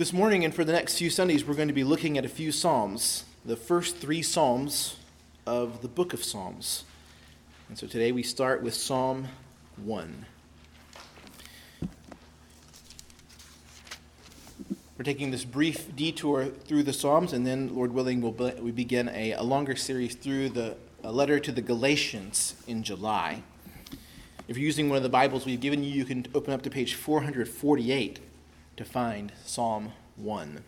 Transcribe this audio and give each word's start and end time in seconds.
This 0.00 0.14
morning 0.14 0.46
and 0.46 0.54
for 0.54 0.64
the 0.64 0.72
next 0.72 0.96
few 0.96 1.10
Sundays, 1.10 1.44
we're 1.44 1.52
going 1.52 1.68
to 1.68 1.74
be 1.74 1.84
looking 1.84 2.16
at 2.16 2.24
a 2.24 2.28
few 2.30 2.52
Psalms, 2.52 3.24
the 3.44 3.54
first 3.54 3.98
three 3.98 4.22
Psalms 4.22 4.96
of 5.46 5.82
the 5.82 5.88
book 5.88 6.14
of 6.14 6.24
Psalms. 6.24 6.84
And 7.68 7.76
so 7.76 7.86
today 7.86 8.10
we 8.10 8.22
start 8.22 8.62
with 8.62 8.72
Psalm 8.72 9.28
1. 9.76 10.24
We're 14.96 15.04
taking 15.04 15.32
this 15.32 15.44
brief 15.44 15.94
detour 15.94 16.46
through 16.46 16.84
the 16.84 16.94
Psalms, 16.94 17.34
and 17.34 17.46
then, 17.46 17.76
Lord 17.76 17.92
willing, 17.92 18.22
we'll 18.22 18.32
be, 18.32 18.58
we 18.58 18.70
begin 18.70 19.10
a, 19.10 19.32
a 19.32 19.42
longer 19.42 19.76
series 19.76 20.14
through 20.14 20.48
the 20.48 20.78
letter 21.02 21.38
to 21.40 21.52
the 21.52 21.60
Galatians 21.60 22.54
in 22.66 22.82
July. 22.82 23.42
If 24.48 24.56
you're 24.56 24.64
using 24.64 24.88
one 24.88 24.96
of 24.96 25.02
the 25.02 25.10
Bibles 25.10 25.44
we've 25.44 25.60
given 25.60 25.82
you, 25.82 25.90
you 25.90 26.06
can 26.06 26.26
open 26.34 26.54
up 26.54 26.62
to 26.62 26.70
page 26.70 26.94
448 26.94 28.29
to 28.80 28.84
find 28.86 29.30
Psalm 29.44 29.92
1. 30.16 30.64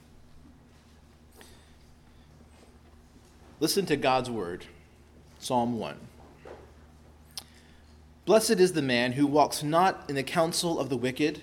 Listen 3.59 3.87
to 3.87 3.97
God's 3.97 4.29
word, 4.29 4.67
Psalm 5.39 5.79
1. 5.79 5.97
Blessed 8.27 8.61
is 8.61 8.75
the 8.75 8.83
man 8.83 9.13
who 9.13 9.27
walks 9.27 9.63
not 9.63 10.05
in 10.11 10.15
the 10.15 10.23
counsel 10.23 10.79
of 10.79 10.91
the 10.91 10.97
wicked, 10.99 11.41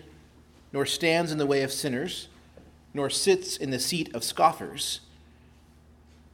nor 0.71 0.85
stands 0.85 1.31
in 1.31 1.39
the 1.39 1.47
way 1.47 1.63
of 1.63 1.71
sinners, 1.71 2.27
nor 2.93 3.09
sits 3.09 3.57
in 3.57 3.71
the 3.71 3.79
seat 3.79 4.13
of 4.13 4.23
scoffers. 4.23 4.99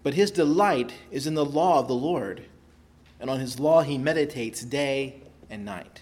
But 0.03 0.15
his 0.15 0.31
delight 0.31 0.95
is 1.11 1.25
in 1.25 1.35
the 1.35 1.45
law 1.45 1.79
of 1.79 1.87
the 1.87 1.95
Lord, 1.95 2.43
and 3.21 3.29
on 3.29 3.39
his 3.39 3.57
law 3.57 3.83
he 3.83 3.97
meditates 3.97 4.65
day 4.65 5.21
and 5.49 5.63
night. 5.63 6.01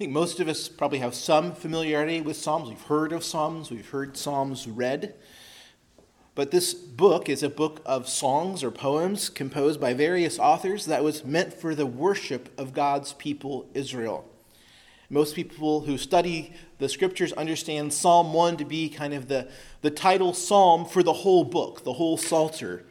I 0.00 0.02
think 0.04 0.12
most 0.12 0.40
of 0.40 0.48
us 0.48 0.68
probably 0.68 0.98
have 0.98 1.14
some 1.14 1.54
familiarity 1.54 2.20
with 2.20 2.36
Psalms. 2.36 2.68
We've 2.68 2.82
heard 2.82 3.12
of 3.12 3.24
Psalms, 3.24 3.70
we've 3.70 3.88
heard 3.88 4.16
Psalms 4.16 4.68
read. 4.68 5.14
But 6.34 6.52
this 6.52 6.72
book 6.72 7.28
is 7.28 7.42
a 7.42 7.50
book 7.50 7.82
of 7.84 8.08
songs 8.08 8.62
or 8.62 8.70
poems 8.70 9.28
composed 9.28 9.80
by 9.80 9.92
various 9.92 10.38
authors 10.38 10.86
that 10.86 11.02
was 11.02 11.24
meant 11.24 11.52
for 11.52 11.74
the 11.74 11.84
worship 11.84 12.48
of 12.58 12.72
God's 12.72 13.12
people, 13.14 13.66
Israel. 13.74 14.24
Most 15.10 15.34
people 15.34 15.80
who 15.80 15.98
study 15.98 16.54
the 16.78 16.88
scriptures 16.88 17.32
understand 17.32 17.92
Psalm 17.92 18.32
1 18.32 18.56
to 18.58 18.64
be 18.64 18.88
kind 18.88 19.12
of 19.12 19.26
the, 19.26 19.48
the 19.82 19.90
title 19.90 20.32
psalm 20.32 20.86
for 20.86 21.02
the 21.02 21.12
whole 21.12 21.42
book, 21.42 21.82
the 21.82 21.94
whole 21.94 22.16
Psalter. 22.16 22.84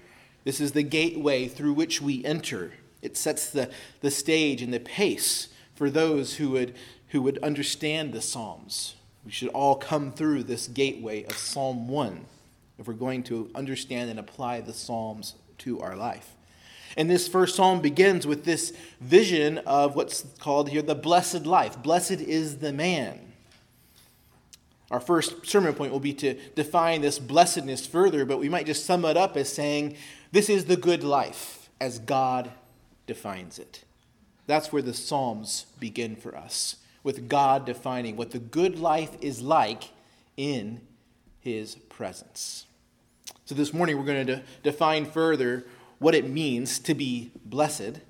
This 0.44 0.59
is 0.59 0.73
the 0.73 0.83
gateway 0.83 1.48
through 1.48 1.73
which 1.73 2.02
we 2.02 2.23
enter 2.26 2.73
it 3.02 3.17
sets 3.17 3.50
the, 3.50 3.69
the 4.02 4.11
stage 4.11 4.61
and 4.61 4.73
the 4.73 4.80
pace 4.80 5.50
for 5.75 5.89
those 5.89 6.36
who 6.36 6.52
would, 6.52 6.75
who 7.09 7.22
would 7.22 7.38
understand 7.39 8.14
the 8.14 8.22
Psalms. 8.22 8.95
We 9.25 9.31
should 9.31 9.50
all 9.50 9.75
come 9.75 10.11
through 10.11 10.44
this 10.44 10.67
gateway 10.67 11.23
of 11.23 11.38
Psalm 11.38 11.88
1 11.88 12.25
if 12.77 12.88
we're 12.88 12.94
going 12.94 13.23
to 13.23 13.50
understand 13.55 14.09
and 14.09 14.20
apply 14.20 14.61
the 14.61 14.73
Psalms 14.73 15.36
to 15.59 15.80
our 15.81 15.95
life. 15.95 16.36
And 16.98 17.09
this 17.09 17.27
first 17.27 17.55
psalm 17.55 17.82
begins 17.82 18.26
with 18.26 18.45
this 18.45 18.73
vision 18.99 19.59
of 19.59 19.95
what's 19.95 20.23
called 20.39 20.70
here 20.70 20.82
the 20.82 20.95
blessed 20.95 21.45
life. 21.45 21.82
Blessed 21.82 22.20
is 22.20 22.58
the 22.58 22.73
man. 22.73 23.20
Our 24.92 24.99
first 24.99 25.45
sermon 25.45 25.76
point 25.76 25.92
will 25.92 25.99
be 25.99 26.14
to 26.15 26.33
define 26.55 27.02
this 27.02 27.20
blessedness 27.20 27.86
further, 27.86 28.26
but 28.26 28.39
we 28.39 28.49
might 28.49 28.65
just 28.65 28.86
sum 28.86 29.05
it 29.05 29.17
up 29.17 29.38
as 29.38 29.54
saying 29.54 29.98
this 30.32 30.49
is 30.49 30.65
the 30.65 30.77
good 30.77 31.04
life 31.04 31.70
as 31.80 31.99
God 31.99 32.52
defines 33.09 33.58
it. 33.58 33.83
That's 34.45 34.71
where 34.71 34.83
the 34.83 34.93
Psalms 34.93 35.65
begin 35.80 36.15
for 36.15 36.37
us, 36.37 36.75
with 37.03 37.27
God 37.27 37.65
defining 37.65 38.15
what 38.15 38.30
the 38.30 38.37
good 38.37 38.80
life 38.80 39.17
is 39.20 39.42
like 39.42 39.86
in 40.37 40.81
His 41.39 41.73
presence. 41.73 42.67
So 43.45 43.55
this 43.55 43.73
morning 43.73 43.97
we're 43.97 44.05
going 44.05 44.27
to 44.27 44.43
define 44.61 45.05
further 45.05 45.65
what 45.97 46.14
it 46.14 46.30
means 46.30 46.77
to 46.81 46.93
be 46.93 47.31
blessed. 47.43 48.02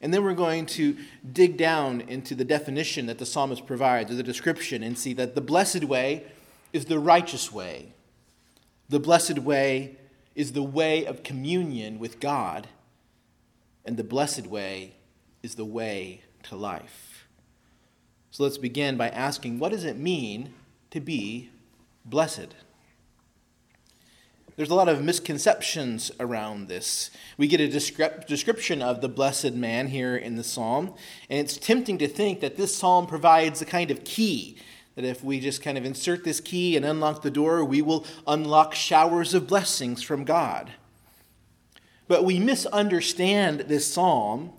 And 0.00 0.14
then 0.14 0.22
we're 0.22 0.34
going 0.34 0.66
to 0.66 0.96
dig 1.32 1.56
down 1.56 2.00
into 2.02 2.36
the 2.36 2.44
definition 2.44 3.06
that 3.06 3.18
the 3.18 3.26
psalmist 3.26 3.66
provides, 3.66 4.08
or 4.12 4.14
the 4.14 4.22
description, 4.22 4.84
and 4.84 4.96
see 4.96 5.12
that 5.14 5.34
the 5.34 5.40
blessed 5.40 5.82
way 5.82 6.24
is 6.72 6.84
the 6.84 7.00
righteous 7.00 7.50
way. 7.50 7.88
The 8.88 9.00
blessed 9.00 9.40
way 9.40 9.96
is 10.36 10.52
the 10.52 10.62
way 10.62 11.06
of 11.06 11.24
communion 11.24 11.98
with 11.98 12.20
God 12.20 12.68
and 13.84 13.96
the 13.96 14.04
blessed 14.04 14.46
way 14.46 14.94
is 15.42 15.56
the 15.56 15.64
way 15.64 16.22
to 16.44 16.56
life. 16.56 17.26
So 18.30 18.44
let's 18.44 18.58
begin 18.58 18.96
by 18.96 19.08
asking 19.08 19.58
what 19.58 19.72
does 19.72 19.84
it 19.84 19.98
mean 19.98 20.54
to 20.90 21.00
be 21.00 21.50
blessed? 22.04 22.54
There's 24.54 24.70
a 24.70 24.74
lot 24.74 24.88
of 24.88 25.02
misconceptions 25.02 26.10
around 26.20 26.68
this. 26.68 27.10
We 27.38 27.46
get 27.48 27.60
a 27.60 27.68
description 27.68 28.82
of 28.82 29.00
the 29.00 29.08
blessed 29.08 29.54
man 29.54 29.88
here 29.88 30.14
in 30.14 30.36
the 30.36 30.44
psalm, 30.44 30.94
and 31.30 31.40
it's 31.40 31.56
tempting 31.56 31.96
to 31.98 32.06
think 32.06 32.40
that 32.40 32.56
this 32.56 32.76
psalm 32.76 33.06
provides 33.06 33.62
a 33.62 33.64
kind 33.64 33.90
of 33.90 34.04
key. 34.04 34.58
That 34.94 35.06
if 35.06 35.24
we 35.24 35.40
just 35.40 35.62
kind 35.62 35.78
of 35.78 35.86
insert 35.86 36.22
this 36.22 36.38
key 36.38 36.76
and 36.76 36.84
unlock 36.84 37.22
the 37.22 37.30
door, 37.30 37.64
we 37.64 37.80
will 37.80 38.04
unlock 38.26 38.74
showers 38.74 39.32
of 39.32 39.46
blessings 39.46 40.02
from 40.02 40.24
God. 40.24 40.72
But 42.12 42.26
we 42.26 42.38
misunderstand 42.38 43.60
this 43.60 43.90
psalm 43.90 44.52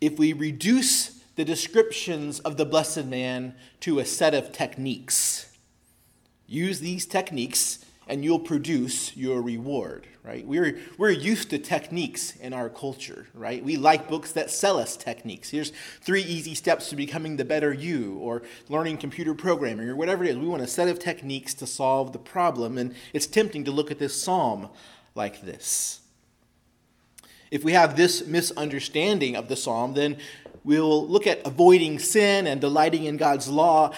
if 0.00 0.16
we 0.16 0.32
reduce 0.32 1.24
the 1.34 1.44
descriptions 1.44 2.38
of 2.38 2.56
the 2.56 2.64
blessed 2.64 3.06
man 3.06 3.56
to 3.80 3.98
a 3.98 4.04
set 4.04 4.32
of 4.32 4.52
techniques. 4.52 5.52
Use 6.46 6.78
these 6.78 7.04
techniques 7.04 7.84
and 8.06 8.22
you'll 8.22 8.38
produce 8.38 9.16
your 9.16 9.42
reward, 9.42 10.06
right? 10.22 10.46
We're, 10.46 10.78
we're 10.96 11.10
used 11.10 11.50
to 11.50 11.58
techniques 11.58 12.36
in 12.36 12.52
our 12.52 12.68
culture, 12.68 13.26
right? 13.34 13.64
We 13.64 13.76
like 13.76 14.08
books 14.08 14.30
that 14.30 14.52
sell 14.52 14.78
us 14.78 14.96
techniques. 14.96 15.50
Here's 15.50 15.72
three 16.00 16.22
easy 16.22 16.54
steps 16.54 16.90
to 16.90 16.94
becoming 16.94 17.38
the 17.38 17.44
better 17.44 17.72
you, 17.72 18.18
or 18.18 18.42
learning 18.68 18.98
computer 18.98 19.34
programming, 19.34 19.88
or 19.88 19.96
whatever 19.96 20.22
it 20.22 20.30
is. 20.30 20.36
We 20.36 20.46
want 20.46 20.62
a 20.62 20.68
set 20.68 20.86
of 20.86 21.00
techniques 21.00 21.54
to 21.54 21.66
solve 21.66 22.12
the 22.12 22.20
problem, 22.20 22.78
and 22.78 22.94
it's 23.12 23.26
tempting 23.26 23.64
to 23.64 23.72
look 23.72 23.90
at 23.90 23.98
this 23.98 24.22
psalm 24.22 24.68
like 25.16 25.42
this. 25.42 26.02
If 27.54 27.62
we 27.62 27.70
have 27.70 27.96
this 27.96 28.26
misunderstanding 28.26 29.36
of 29.36 29.46
the 29.46 29.54
psalm, 29.54 29.94
then 29.94 30.16
we'll 30.64 31.06
look 31.06 31.24
at 31.28 31.46
avoiding 31.46 32.00
sin 32.00 32.48
and 32.48 32.60
delighting 32.60 33.04
in 33.04 33.16
God's 33.16 33.46
law 33.46 33.92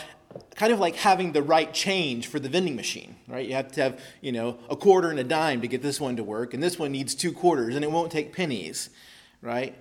kind 0.56 0.74
of 0.74 0.78
like 0.78 0.96
having 0.96 1.32
the 1.32 1.42
right 1.42 1.72
change 1.72 2.26
for 2.26 2.38
the 2.38 2.50
vending 2.50 2.76
machine, 2.76 3.16
right? 3.26 3.48
You 3.48 3.54
have 3.54 3.72
to 3.72 3.82
have, 3.82 4.00
you 4.20 4.30
know, 4.30 4.58
a 4.68 4.76
quarter 4.76 5.08
and 5.08 5.18
a 5.18 5.24
dime 5.24 5.62
to 5.62 5.68
get 5.68 5.80
this 5.80 5.98
one 5.98 6.16
to 6.16 6.22
work, 6.22 6.52
and 6.52 6.62
this 6.62 6.78
one 6.78 6.92
needs 6.92 7.14
two 7.14 7.32
quarters, 7.32 7.74
and 7.74 7.82
it 7.82 7.90
won't 7.90 8.12
take 8.12 8.34
pennies, 8.34 8.90
right? 9.40 9.74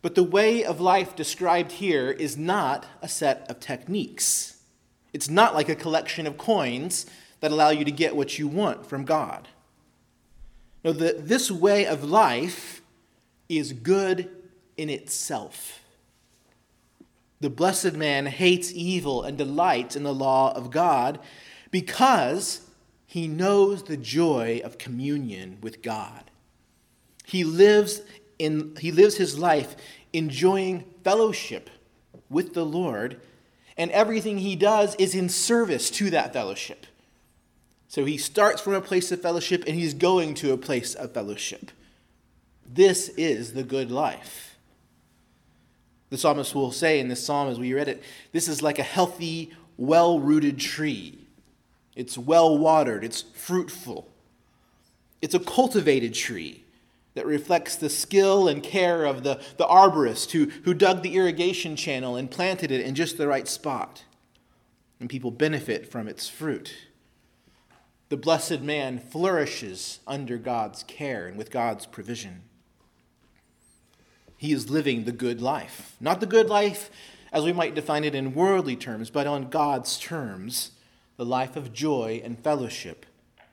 But 0.00 0.14
the 0.14 0.22
way 0.22 0.62
of 0.62 0.80
life 0.80 1.16
described 1.16 1.72
here 1.72 2.08
is 2.08 2.36
not 2.36 2.86
a 3.02 3.08
set 3.08 3.50
of 3.50 3.58
techniques. 3.58 4.62
It's 5.12 5.28
not 5.28 5.56
like 5.56 5.68
a 5.68 5.74
collection 5.74 6.24
of 6.24 6.38
coins 6.38 7.06
that 7.40 7.50
allow 7.50 7.70
you 7.70 7.84
to 7.84 7.90
get 7.90 8.14
what 8.14 8.38
you 8.38 8.46
want 8.46 8.86
from 8.86 9.04
God. 9.04 9.48
No, 10.82 10.92
the, 10.92 11.16
this 11.18 11.50
way 11.50 11.86
of 11.86 12.04
life 12.04 12.82
is 13.48 13.72
good 13.72 14.30
in 14.76 14.88
itself. 14.88 15.80
The 17.40 17.50
blessed 17.50 17.94
man 17.94 18.26
hates 18.26 18.72
evil 18.72 19.22
and 19.22 19.36
delights 19.36 19.96
in 19.96 20.02
the 20.02 20.14
law 20.14 20.52
of 20.54 20.70
God 20.70 21.18
because 21.70 22.66
he 23.06 23.26
knows 23.26 23.82
the 23.82 23.96
joy 23.96 24.60
of 24.62 24.78
communion 24.78 25.58
with 25.60 25.82
God. 25.82 26.30
He 27.24 27.44
lives, 27.44 28.02
in, 28.38 28.76
he 28.78 28.92
lives 28.92 29.16
his 29.16 29.38
life 29.38 29.76
enjoying 30.12 30.84
fellowship 31.04 31.70
with 32.28 32.54
the 32.54 32.64
Lord, 32.64 33.20
and 33.76 33.90
everything 33.90 34.38
he 34.38 34.56
does 34.56 34.94
is 34.96 35.14
in 35.14 35.28
service 35.28 35.90
to 35.90 36.10
that 36.10 36.32
fellowship. 36.32 36.86
So 37.90 38.04
he 38.04 38.18
starts 38.18 38.62
from 38.62 38.74
a 38.74 38.80
place 38.80 39.10
of 39.10 39.20
fellowship 39.20 39.64
and 39.66 39.74
he's 39.74 39.94
going 39.94 40.34
to 40.34 40.52
a 40.52 40.56
place 40.56 40.94
of 40.94 41.10
fellowship. 41.10 41.72
This 42.64 43.08
is 43.16 43.52
the 43.52 43.64
good 43.64 43.90
life. 43.90 44.56
The 46.10 46.16
psalmist 46.16 46.54
will 46.54 46.70
say 46.70 47.00
in 47.00 47.08
this 47.08 47.26
psalm 47.26 47.48
as 47.48 47.58
we 47.58 47.74
read 47.74 47.88
it, 47.88 48.00
this 48.30 48.46
is 48.46 48.62
like 48.62 48.78
a 48.78 48.84
healthy 48.84 49.50
well 49.76 50.20
rooted 50.20 50.60
tree. 50.60 51.18
It's 51.96 52.16
well 52.16 52.56
watered, 52.56 53.02
it's 53.02 53.22
fruitful. 53.22 54.08
It's 55.20 55.34
a 55.34 55.40
cultivated 55.40 56.14
tree 56.14 56.62
that 57.14 57.26
reflects 57.26 57.74
the 57.74 57.90
skill 57.90 58.46
and 58.46 58.62
care 58.62 59.04
of 59.04 59.24
the, 59.24 59.40
the 59.56 59.66
arborist 59.66 60.30
who, 60.30 60.46
who 60.62 60.74
dug 60.74 61.02
the 61.02 61.16
irrigation 61.16 61.74
channel 61.74 62.14
and 62.14 62.30
planted 62.30 62.70
it 62.70 62.82
in 62.82 62.94
just 62.94 63.18
the 63.18 63.26
right 63.26 63.48
spot. 63.48 64.04
And 65.00 65.10
people 65.10 65.32
benefit 65.32 65.90
from 65.90 66.06
its 66.06 66.28
fruit. 66.28 66.72
The 68.10 68.16
blessed 68.16 68.60
man 68.60 68.98
flourishes 68.98 70.00
under 70.04 70.36
God's 70.36 70.82
care 70.82 71.28
and 71.28 71.38
with 71.38 71.52
God's 71.52 71.86
provision. 71.86 72.42
He 74.36 74.52
is 74.52 74.68
living 74.68 75.04
the 75.04 75.12
good 75.12 75.40
life. 75.40 75.96
Not 76.00 76.18
the 76.18 76.26
good 76.26 76.48
life 76.48 76.90
as 77.32 77.44
we 77.44 77.52
might 77.52 77.76
define 77.76 78.02
it 78.02 78.16
in 78.16 78.34
worldly 78.34 78.74
terms, 78.74 79.10
but 79.10 79.28
on 79.28 79.48
God's 79.48 79.96
terms, 79.96 80.72
the 81.16 81.24
life 81.24 81.54
of 81.54 81.72
joy 81.72 82.20
and 82.24 82.36
fellowship 82.36 83.06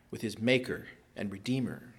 with 0.10 0.22
his 0.22 0.40
Maker 0.40 0.88
and 1.16 1.32
Redeemer. 1.32 1.94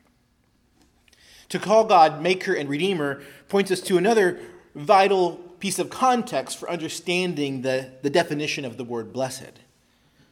To 1.50 1.60
call 1.60 1.84
God 1.84 2.20
Maker 2.20 2.54
and 2.54 2.68
Redeemer 2.68 3.22
points 3.48 3.70
us 3.70 3.80
to 3.82 3.98
another 3.98 4.40
vital 4.74 5.36
piece 5.60 5.78
of 5.78 5.90
context 5.90 6.58
for 6.58 6.68
understanding 6.68 7.62
the, 7.62 7.92
the 8.02 8.10
definition 8.10 8.64
of 8.64 8.78
the 8.78 8.84
word 8.84 9.12
blessed. 9.12 9.60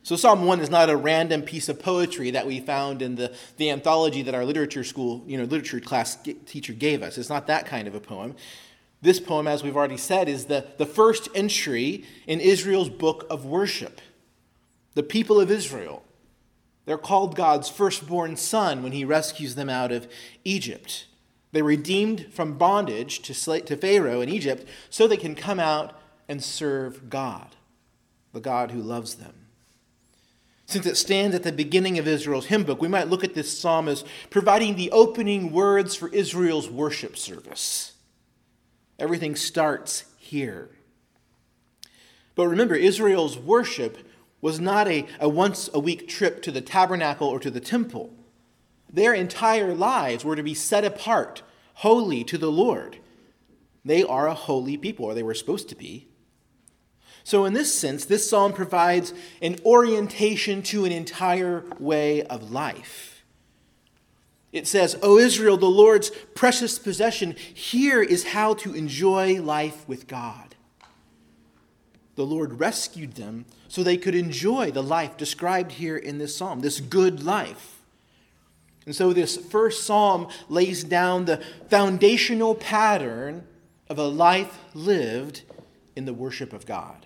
So, 0.07 0.15
Psalm 0.15 0.45
1 0.45 0.61
is 0.61 0.71
not 0.71 0.89
a 0.89 0.97
random 0.97 1.43
piece 1.43 1.69
of 1.69 1.81
poetry 1.81 2.31
that 2.31 2.47
we 2.47 2.61
found 2.61 3.03
in 3.03 3.17
the, 3.17 3.35
the 3.57 3.71
anthology 3.71 4.23
that 4.23 4.37
our 4.37 4.45
literature 4.45 4.85
school, 4.85 5.25
you 5.27 5.37
know, 5.37 5.43
literature 5.43 5.81
class 5.81 6.17
teacher 6.47 6.73
gave 6.73 7.03
us. 7.03 7.19
It's 7.19 7.29
not 7.29 7.49
that 7.49 7.67
kind 7.67 7.89
of 7.89 7.97
a 7.97 7.99
poem. 7.99 8.37
This 9.03 9.19
poem, 9.19 9.49
as 9.49 9.65
we've 9.65 9.75
already 9.75 9.97
said, 9.97 10.29
is 10.29 10.45
the, 10.45 10.65
the 10.79 10.87
first 10.87 11.29
entry 11.35 12.05
in 12.29 12.39
Israel's 12.39 12.89
book 12.89 13.27
of 13.29 13.47
worship. 13.47 14.01
The 14.95 15.03
people 15.03 15.41
of 15.41 15.51
Israel 15.51 16.05
they're 16.85 16.97
called 16.97 17.35
God's 17.35 17.69
firstborn 17.69 18.37
son 18.37 18.85
when 18.85 18.93
he 18.93 19.05
rescues 19.05 19.57
them 19.57 19.69
out 19.69 19.91
of 19.91 20.07
Egypt. 20.45 21.09
They're 21.51 21.65
redeemed 21.65 22.33
from 22.33 22.57
bondage 22.57 23.23
to, 23.23 23.61
to 23.61 23.77
Pharaoh 23.77 24.21
in 24.21 24.29
Egypt 24.29 24.69
so 24.89 25.09
they 25.09 25.17
can 25.17 25.35
come 25.35 25.59
out 25.59 26.01
and 26.29 26.45
serve 26.45 27.11
God, 27.11 27.57
the 28.33 28.39
God 28.39 28.71
who 28.71 28.81
loves 28.81 29.17
them. 29.17 29.46
Since 30.67 30.85
it 30.87 30.97
stands 30.97 31.35
at 31.35 31.45
the 31.45 31.53
beginning 31.53 31.99
of 31.99 32.09
Israel's 32.09 32.47
hymn 32.47 32.65
book, 32.65 32.81
we 32.81 32.89
might 32.89 33.09
look 33.09 33.23
at 33.23 33.35
this 33.35 33.57
psalm 33.57 33.89
as 33.89 34.05
providing 34.31 34.75
the 34.75 34.91
opening 34.91 35.53
words 35.53 35.95
for 35.95 36.09
Israel's 36.09 36.69
worship 36.69 37.17
service. 37.17 37.93
Everything 38.99 39.37
starts 39.37 40.05
here. 40.19 40.71
But 42.35 42.49
remember, 42.49 42.75
Israel's 42.75 43.39
worship 43.39 43.99
was 44.41 44.59
not 44.59 44.89
a, 44.89 45.07
a 45.21 45.29
once 45.29 45.71
a 45.73 45.79
week 45.79 46.09
trip 46.09 46.43
to 46.43 46.51
the 46.51 46.61
tabernacle 46.61 47.29
or 47.29 47.39
to 47.39 47.51
the 47.51 47.61
temple. 47.61 48.13
Their 48.93 49.15
entire 49.15 49.73
lives 49.73 50.25
were 50.25 50.37
to 50.37 50.43
be 50.43 50.55
set 50.55 50.85
apart, 50.85 51.43
holy 51.75 52.25
to 52.25 52.37
the 52.37 52.51
Lord. 52.51 52.99
They 53.85 54.03
are 54.03 54.27
a 54.27 54.35
holy 54.35 54.77
people, 54.77 55.07
or 55.07 55.15
they 55.15 55.23
were 55.23 55.35
supposed 55.35 55.69
to 55.69 55.77
be. 55.77 56.09
So, 57.27 57.45
in 57.45 57.55
this 57.55 57.75
sense, 57.75 58.05
this 58.05 58.31
psalm 58.31 58.53
provides 58.53 59.13
an 59.43 59.57
orientation 59.67 60.63
to 60.63 60.85
an 60.85 60.93
entire 60.93 61.65
way 61.81 62.23
of 62.23 62.53
life. 62.53 63.25
It 64.53 64.69
says, 64.69 64.97
O 65.03 65.19
Israel, 65.19 65.57
the 65.57 65.67
Lord's 65.67 66.11
precious 66.37 66.79
possession, 66.79 67.35
here 67.53 68.01
is 68.01 68.29
how 68.29 68.55
to 68.55 68.75
enjoy 68.75 69.43
life 69.43 69.89
with 69.89 70.07
God. 70.07 70.55
The 72.15 72.25
Lord 72.25 72.61
rescued 72.61 73.17
them 73.17 73.47
so 73.67 73.83
they 73.83 73.97
could 73.97 74.15
enjoy 74.15 74.71
the 74.71 74.85
life 74.85 75.17
described 75.17 75.73
here 75.73 75.97
in 75.97 76.19
this 76.19 76.37
psalm, 76.37 76.61
this 76.61 76.79
good 76.79 77.25
life. 77.25 77.83
And 78.85 78.95
so, 78.95 79.13
this 79.13 79.37
first 79.37 79.83
psalm 79.83 80.29
lays 80.49 80.85
down 80.85 81.25
the 81.25 81.43
foundational 81.71 82.55
pattern 82.55 83.49
of 83.91 83.99
a 83.99 84.07
life 84.07 84.61
lived 84.75 85.43
in 85.97 86.05
the 86.05 86.15
worship 86.15 86.53
of 86.53 86.65
God. 86.67 87.06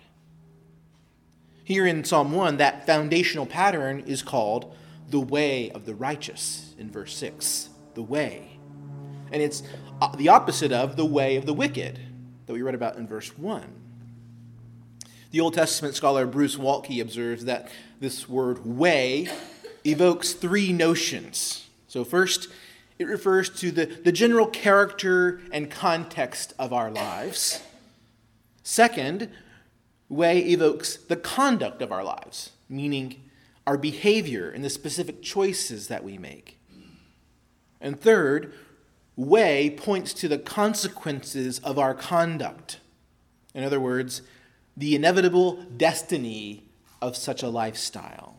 Here 1.63 1.85
in 1.85 2.03
Psalm 2.03 2.31
1, 2.31 2.57
that 2.57 2.85
foundational 2.85 3.45
pattern 3.45 4.01
is 4.01 4.21
called 4.21 4.75
the 5.09 5.19
way 5.19 5.69
of 5.71 5.85
the 5.85 5.93
righteous 5.93 6.73
in 6.77 6.89
verse 6.89 7.15
6. 7.15 7.69
The 7.93 8.01
way. 8.01 8.57
And 9.31 9.41
it's 9.41 9.63
uh, 10.01 10.15
the 10.15 10.29
opposite 10.29 10.71
of 10.71 10.95
the 10.95 11.05
way 11.05 11.35
of 11.35 11.45
the 11.45 11.53
wicked 11.53 11.99
that 12.45 12.53
we 12.53 12.61
read 12.61 12.75
about 12.75 12.97
in 12.97 13.07
verse 13.07 13.37
1. 13.37 13.63
The 15.31 15.39
Old 15.39 15.53
Testament 15.53 15.95
scholar 15.95 16.25
Bruce 16.25 16.57
Waltke 16.57 17.01
observes 17.01 17.45
that 17.45 17.69
this 17.99 18.27
word 18.27 18.65
way 18.65 19.29
evokes 19.85 20.33
three 20.33 20.73
notions. 20.73 21.69
So, 21.87 22.03
first, 22.03 22.49
it 22.99 23.07
refers 23.07 23.49
to 23.61 23.71
the, 23.71 23.85
the 23.85 24.11
general 24.11 24.47
character 24.47 25.41
and 25.51 25.71
context 25.71 26.53
of 26.59 26.73
our 26.73 26.91
lives. 26.91 27.63
Second, 28.63 29.29
way 30.11 30.39
evokes 30.39 30.97
the 30.97 31.15
conduct 31.15 31.81
of 31.81 31.91
our 31.91 32.03
lives, 32.03 32.51
meaning 32.67 33.23
our 33.65 33.77
behavior 33.77 34.49
and 34.49 34.63
the 34.63 34.69
specific 34.69 35.21
choices 35.21 35.87
that 35.87 36.03
we 36.03 36.17
make. 36.17 36.59
And 37.79 37.99
third, 37.99 38.53
way 39.15 39.69
points 39.69 40.13
to 40.15 40.27
the 40.27 40.37
consequences 40.37 41.59
of 41.59 41.79
our 41.79 41.93
conduct. 41.93 42.79
In 43.53 43.63
other 43.63 43.79
words, 43.79 44.21
the 44.75 44.95
inevitable 44.95 45.63
destiny 45.77 46.65
of 47.01 47.15
such 47.15 47.41
a 47.41 47.49
lifestyle. 47.49 48.35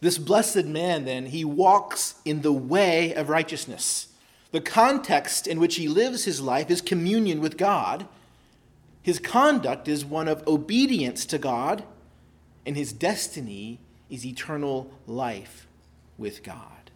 This 0.00 0.18
blessed 0.18 0.64
man, 0.64 1.04
then, 1.04 1.26
he 1.26 1.44
walks 1.44 2.16
in 2.24 2.42
the 2.42 2.52
way 2.52 3.14
of 3.14 3.28
righteousness. 3.28 4.08
The 4.50 4.60
context 4.60 5.46
in 5.46 5.60
which 5.60 5.76
he 5.76 5.86
lives 5.86 6.24
his 6.24 6.40
life 6.40 6.70
is 6.70 6.80
communion 6.80 7.40
with 7.40 7.56
God. 7.56 8.08
His 9.02 9.18
conduct 9.18 9.88
is 9.88 10.04
one 10.04 10.28
of 10.28 10.46
obedience 10.46 11.26
to 11.26 11.38
God, 11.38 11.82
and 12.64 12.76
his 12.76 12.92
destiny 12.92 13.80
is 14.08 14.24
eternal 14.24 14.90
life 15.06 15.66
with 16.16 16.42
God. 16.42 16.90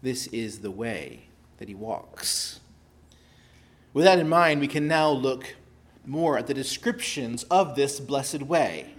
This 0.00 0.28
is 0.28 0.60
the 0.60 0.70
way 0.70 1.24
that 1.56 1.68
he 1.68 1.74
walks. 1.74 2.60
With 3.92 4.04
that 4.04 4.20
in 4.20 4.28
mind, 4.28 4.60
we 4.60 4.68
can 4.68 4.86
now 4.86 5.10
look 5.10 5.56
more 6.06 6.38
at 6.38 6.46
the 6.46 6.54
descriptions 6.54 7.42
of 7.44 7.74
this 7.74 7.98
blessed 7.98 8.42
way. 8.42 8.94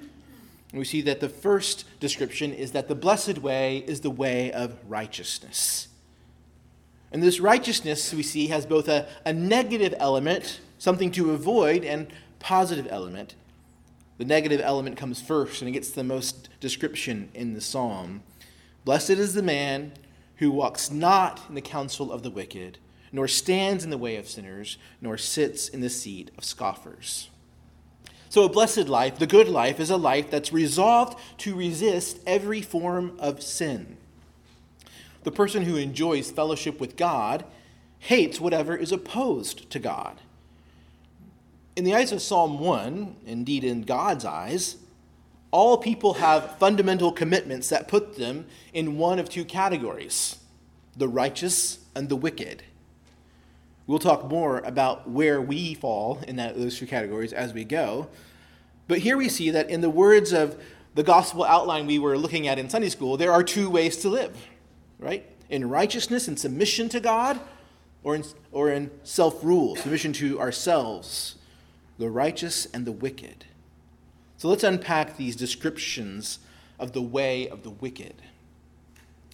we 0.73 0.83
see 0.83 1.01
that 1.01 1.21
the 1.21 1.29
first 1.29 1.85
description 1.99 2.53
is 2.53 2.73
that 2.73 2.87
the 2.87 2.95
blessed 2.95 3.37
way 3.37 3.77
is 3.87 4.01
the 4.01 4.09
way 4.09 4.51
of 4.51 4.77
righteousness. 4.87 5.87
And 7.11 7.23
this 7.23 7.39
righteousness, 7.39 8.13
we 8.13 8.23
see, 8.23 8.47
has 8.47 8.65
both 8.65 8.87
a, 8.87 9.07
a 9.25 9.33
negative 9.33 9.95
element, 9.97 10.59
something 10.77 11.11
to 11.11 11.31
avoid, 11.31 11.83
and 11.83 12.07
positive 12.39 12.87
element. 12.89 13.35
The 14.17 14.25
negative 14.25 14.61
element 14.61 14.97
comes 14.97 15.21
first, 15.21 15.61
and 15.61 15.69
it 15.69 15.73
gets 15.73 15.91
the 15.91 16.03
most 16.03 16.49
description 16.59 17.29
in 17.33 17.53
the 17.53 17.61
psalm. 17.61 18.21
Blessed 18.85 19.11
is 19.11 19.33
the 19.33 19.41
man 19.41 19.93
who 20.37 20.51
walks 20.51 20.91
not 20.91 21.41
in 21.49 21.55
the 21.55 21.61
counsel 21.61 22.11
of 22.11 22.23
the 22.23 22.29
wicked 22.29 22.77
nor 23.11 23.27
stands 23.27 23.83
in 23.83 23.89
the 23.89 23.97
way 23.97 24.15
of 24.15 24.27
sinners, 24.27 24.77
nor 25.01 25.17
sits 25.17 25.67
in 25.67 25.81
the 25.81 25.89
seat 25.89 26.31
of 26.37 26.43
scoffers. 26.43 27.29
So, 28.29 28.43
a 28.43 28.49
blessed 28.49 28.87
life, 28.87 29.17
the 29.17 29.25
good 29.25 29.49
life, 29.49 29.79
is 29.79 29.89
a 29.89 29.97
life 29.97 30.29
that's 30.29 30.53
resolved 30.53 31.17
to 31.39 31.55
resist 31.55 32.19
every 32.27 32.61
form 32.61 33.17
of 33.19 33.41
sin. 33.41 33.97
The 35.23 35.31
person 35.31 35.63
who 35.63 35.75
enjoys 35.75 36.31
fellowship 36.31 36.79
with 36.79 36.95
God 36.95 37.45
hates 37.99 38.39
whatever 38.39 38.75
is 38.75 38.91
opposed 38.91 39.69
to 39.71 39.79
God. 39.79 40.21
In 41.75 41.83
the 41.83 41.93
eyes 41.93 42.11
of 42.11 42.21
Psalm 42.21 42.59
1, 42.59 43.15
indeed 43.25 43.63
in 43.63 43.83
God's 43.83 44.25
eyes, 44.25 44.77
all 45.51 45.77
people 45.77 46.15
have 46.15 46.57
fundamental 46.57 47.11
commitments 47.11 47.69
that 47.69 47.87
put 47.87 48.17
them 48.17 48.45
in 48.73 48.97
one 48.97 49.19
of 49.19 49.29
two 49.29 49.45
categories 49.45 50.37
the 50.95 51.07
righteous 51.07 51.79
and 51.95 52.09
the 52.09 52.15
wicked. 52.15 52.61
We'll 53.87 53.99
talk 53.99 54.29
more 54.29 54.59
about 54.59 55.09
where 55.09 55.41
we 55.41 55.73
fall 55.73 56.19
in 56.27 56.35
that, 56.35 56.57
those 56.57 56.77
two 56.77 56.85
categories 56.85 57.31
as 57.31 57.53
we 57.53 57.63
go. 57.63 58.09
But 58.87 58.99
here 58.99 59.15
we 59.15 59.29
see 59.29 59.49
that 59.51 59.69
in 59.69 59.81
the 59.81 59.89
words 59.89 60.33
of 60.33 60.61
the 60.95 61.03
gospel 61.03 61.43
outline 61.45 61.87
we 61.87 61.99
were 61.99 62.17
looking 62.17 62.47
at 62.47 62.59
in 62.59 62.69
Sunday 62.69 62.89
school, 62.89 63.15
there 63.17 63.31
are 63.31 63.43
two 63.43 63.69
ways 63.69 63.97
to 63.97 64.09
live, 64.09 64.35
right? 64.99 65.25
In 65.49 65.69
righteousness 65.69 66.27
and 66.27 66.37
submission 66.37 66.89
to 66.89 66.99
God, 66.99 67.39
or 68.03 68.15
in, 68.15 68.23
or 68.51 68.71
in 68.71 68.91
self 69.03 69.43
rule, 69.43 69.75
submission 69.75 70.13
to 70.13 70.39
ourselves, 70.39 71.35
the 71.97 72.09
righteous 72.09 72.67
and 72.73 72.85
the 72.85 72.91
wicked. 72.91 73.45
So 74.37 74.47
let's 74.47 74.63
unpack 74.63 75.17
these 75.17 75.35
descriptions 75.35 76.39
of 76.77 76.93
the 76.93 77.01
way 77.01 77.49
of 77.49 77.63
the 77.63 77.69
wicked. 77.69 78.21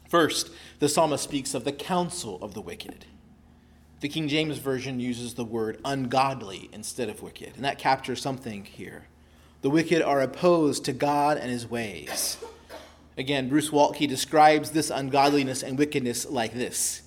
First, 0.10 0.50
the 0.80 0.90
psalmist 0.90 1.24
speaks 1.24 1.54
of 1.54 1.64
the 1.64 1.72
counsel 1.72 2.40
of 2.42 2.54
the 2.54 2.62
wicked. 2.62 3.06
The 4.02 4.10
King 4.10 4.28
James 4.28 4.58
Version 4.58 5.00
uses 5.00 5.34
the 5.34 5.44
word 5.44 5.80
ungodly 5.86 6.70
instead 6.74 7.10
of 7.10 7.22
wicked, 7.22 7.54
and 7.56 7.66
that 7.66 7.80
captures 7.80 8.22
something 8.22 8.66
here. 8.66 9.06
The 9.62 9.70
wicked 9.70 10.02
are 10.02 10.22
opposed 10.22 10.86
to 10.86 10.94
God 10.94 11.38
and 11.38 11.50
his 11.50 11.70
ways. 11.70 12.38
Again, 13.18 13.48
Bruce 13.48 13.70
Waltke 13.70 14.08
describes 14.08 14.72
this 14.72 14.90
ungodliness 14.90 15.64
and 15.64 15.78
wickedness 15.78 16.26
like 16.30 16.54
this 16.54 17.02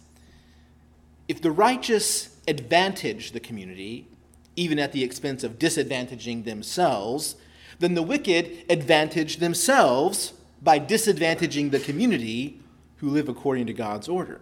If 1.26 1.42
the 1.42 1.50
righteous 1.50 2.36
advantage 2.46 3.32
the 3.32 3.40
community, 3.40 4.08
even 4.56 4.78
at 4.78 4.92
the 4.92 5.04
expense 5.04 5.44
of 5.44 5.58
disadvantaging 5.58 6.44
themselves, 6.44 7.36
then 7.78 7.94
the 7.94 8.02
wicked 8.02 8.64
advantage 8.68 9.36
themselves 9.36 10.32
by 10.62 10.80
disadvantaging 10.80 11.70
the 11.70 11.78
community 11.78 12.60
who 12.96 13.10
live 13.10 13.28
according 13.28 13.66
to 13.66 13.72
God's 13.72 14.08
order. 14.08 14.40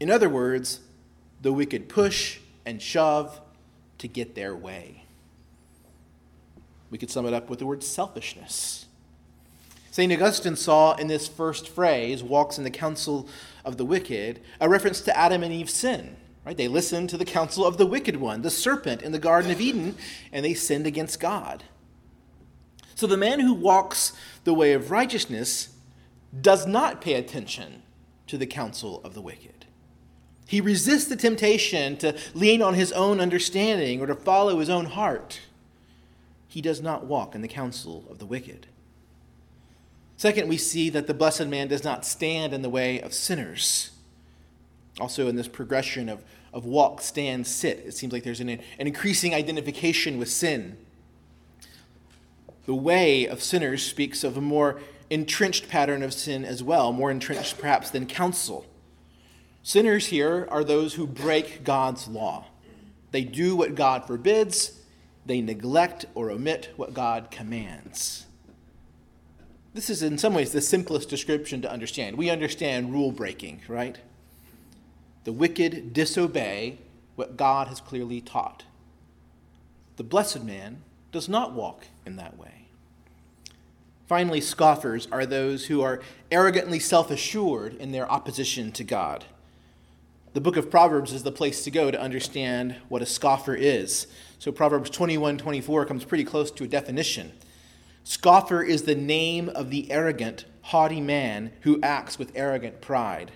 In 0.00 0.10
other 0.10 0.28
words, 0.28 0.80
the 1.40 1.52
wicked 1.52 1.88
push 1.88 2.38
and 2.66 2.82
shove 2.82 3.40
to 3.98 4.08
get 4.08 4.34
their 4.34 4.56
way. 4.56 5.04
We 6.90 6.98
could 6.98 7.10
sum 7.10 7.26
it 7.26 7.34
up 7.34 7.48
with 7.48 7.58
the 7.58 7.66
word 7.66 7.84
selfishness. 7.84 8.86
St. 9.98 10.12
Augustine 10.12 10.54
saw 10.54 10.94
in 10.94 11.08
this 11.08 11.26
first 11.26 11.68
phrase, 11.68 12.22
walks 12.22 12.56
in 12.56 12.62
the 12.62 12.70
counsel 12.70 13.26
of 13.64 13.78
the 13.78 13.84
wicked, 13.84 14.40
a 14.60 14.68
reference 14.68 15.00
to 15.00 15.18
Adam 15.18 15.42
and 15.42 15.52
Eve's 15.52 15.72
sin. 15.72 16.16
Right? 16.46 16.56
They 16.56 16.68
listened 16.68 17.10
to 17.10 17.16
the 17.16 17.24
counsel 17.24 17.66
of 17.66 17.78
the 17.78 17.86
wicked 17.86 18.14
one, 18.14 18.42
the 18.42 18.48
serpent 18.48 19.02
in 19.02 19.10
the 19.10 19.18
Garden 19.18 19.50
of 19.50 19.60
Eden, 19.60 19.96
and 20.32 20.44
they 20.44 20.54
sinned 20.54 20.86
against 20.86 21.18
God. 21.18 21.64
So 22.94 23.08
the 23.08 23.16
man 23.16 23.40
who 23.40 23.52
walks 23.52 24.12
the 24.44 24.54
way 24.54 24.72
of 24.72 24.92
righteousness 24.92 25.70
does 26.40 26.64
not 26.64 27.00
pay 27.00 27.14
attention 27.14 27.82
to 28.28 28.38
the 28.38 28.46
counsel 28.46 29.00
of 29.02 29.14
the 29.14 29.20
wicked. 29.20 29.66
He 30.46 30.60
resists 30.60 31.06
the 31.08 31.16
temptation 31.16 31.96
to 31.96 32.16
lean 32.34 32.62
on 32.62 32.74
his 32.74 32.92
own 32.92 33.18
understanding 33.18 34.00
or 34.00 34.06
to 34.06 34.14
follow 34.14 34.60
his 34.60 34.70
own 34.70 34.84
heart. 34.84 35.40
He 36.46 36.60
does 36.60 36.80
not 36.80 37.06
walk 37.06 37.34
in 37.34 37.42
the 37.42 37.48
counsel 37.48 38.04
of 38.08 38.20
the 38.20 38.26
wicked. 38.26 38.68
Second, 40.18 40.48
we 40.48 40.56
see 40.56 40.90
that 40.90 41.06
the 41.06 41.14
blessed 41.14 41.46
man 41.46 41.68
does 41.68 41.84
not 41.84 42.04
stand 42.04 42.52
in 42.52 42.60
the 42.62 42.68
way 42.68 43.00
of 43.00 43.14
sinners. 43.14 43.92
Also, 44.98 45.28
in 45.28 45.36
this 45.36 45.46
progression 45.46 46.08
of, 46.08 46.24
of 46.52 46.64
walk, 46.64 47.00
stand, 47.00 47.46
sit, 47.46 47.78
it 47.86 47.94
seems 47.94 48.12
like 48.12 48.24
there's 48.24 48.40
an, 48.40 48.48
an 48.48 48.60
increasing 48.78 49.32
identification 49.32 50.18
with 50.18 50.28
sin. 50.28 50.76
The 52.66 52.74
way 52.74 53.26
of 53.28 53.40
sinners 53.40 53.86
speaks 53.86 54.24
of 54.24 54.36
a 54.36 54.40
more 54.40 54.80
entrenched 55.08 55.68
pattern 55.68 56.02
of 56.02 56.12
sin 56.12 56.44
as 56.44 56.64
well, 56.64 56.92
more 56.92 57.12
entrenched 57.12 57.56
perhaps 57.56 57.90
than 57.90 58.04
counsel. 58.04 58.66
Sinners 59.62 60.06
here 60.06 60.48
are 60.50 60.64
those 60.64 60.94
who 60.94 61.06
break 61.06 61.62
God's 61.62 62.08
law. 62.08 62.46
They 63.12 63.22
do 63.22 63.54
what 63.54 63.76
God 63.76 64.04
forbids, 64.04 64.80
they 65.24 65.40
neglect 65.40 66.06
or 66.16 66.32
omit 66.32 66.72
what 66.74 66.92
God 66.92 67.30
commands. 67.30 68.26
This 69.74 69.90
is, 69.90 70.02
in 70.02 70.18
some 70.18 70.34
ways, 70.34 70.52
the 70.52 70.60
simplest 70.60 71.08
description 71.08 71.62
to 71.62 71.70
understand. 71.70 72.16
We 72.16 72.30
understand 72.30 72.92
rule 72.92 73.12
breaking, 73.12 73.62
right? 73.68 73.98
The 75.24 75.32
wicked 75.32 75.92
disobey 75.92 76.78
what 77.16 77.36
God 77.36 77.68
has 77.68 77.80
clearly 77.80 78.20
taught. 78.20 78.64
The 79.96 80.04
blessed 80.04 80.44
man 80.44 80.82
does 81.12 81.28
not 81.28 81.52
walk 81.52 81.86
in 82.06 82.16
that 82.16 82.38
way. 82.38 82.66
Finally, 84.06 84.40
scoffers 84.40 85.06
are 85.12 85.26
those 85.26 85.66
who 85.66 85.82
are 85.82 86.00
arrogantly 86.30 86.78
self 86.78 87.10
assured 87.10 87.74
in 87.74 87.92
their 87.92 88.10
opposition 88.10 88.72
to 88.72 88.84
God. 88.84 89.26
The 90.32 90.40
book 90.40 90.56
of 90.56 90.70
Proverbs 90.70 91.12
is 91.12 91.24
the 91.24 91.32
place 91.32 91.64
to 91.64 91.70
go 91.70 91.90
to 91.90 92.00
understand 92.00 92.76
what 92.88 93.02
a 93.02 93.06
scoffer 93.06 93.54
is. 93.54 94.06
So 94.38 94.52
Proverbs 94.52 94.88
21 94.88 95.36
24 95.36 95.84
comes 95.84 96.04
pretty 96.04 96.24
close 96.24 96.50
to 96.52 96.64
a 96.64 96.68
definition. 96.68 97.32
Scoffer 98.08 98.62
is 98.62 98.84
the 98.84 98.94
name 98.94 99.50
of 99.50 99.68
the 99.68 99.92
arrogant, 99.92 100.46
haughty 100.62 100.98
man 100.98 101.52
who 101.60 101.78
acts 101.82 102.18
with 102.18 102.32
arrogant 102.34 102.80
pride. 102.80 103.32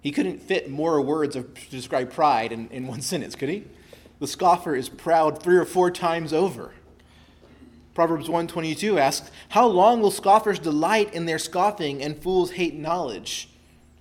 He 0.00 0.12
couldn't 0.12 0.40
fit 0.40 0.70
more 0.70 1.00
words 1.00 1.34
of, 1.34 1.52
to 1.54 1.68
describe 1.68 2.12
pride 2.12 2.52
in, 2.52 2.68
in 2.68 2.86
one 2.86 3.00
sentence, 3.00 3.34
could 3.34 3.48
he? 3.48 3.64
The 4.20 4.28
scoffer 4.28 4.76
is 4.76 4.88
proud 4.88 5.42
three 5.42 5.56
or 5.56 5.64
four 5.64 5.90
times 5.90 6.32
over. 6.32 6.74
Proverbs 7.92 8.28
122 8.28 9.00
asks, 9.00 9.32
How 9.48 9.66
long 9.66 10.00
will 10.00 10.12
scoffers 10.12 10.60
delight 10.60 11.12
in 11.12 11.26
their 11.26 11.40
scoffing 11.40 12.00
and 12.00 12.22
fools 12.22 12.52
hate 12.52 12.76
knowledge? 12.76 13.48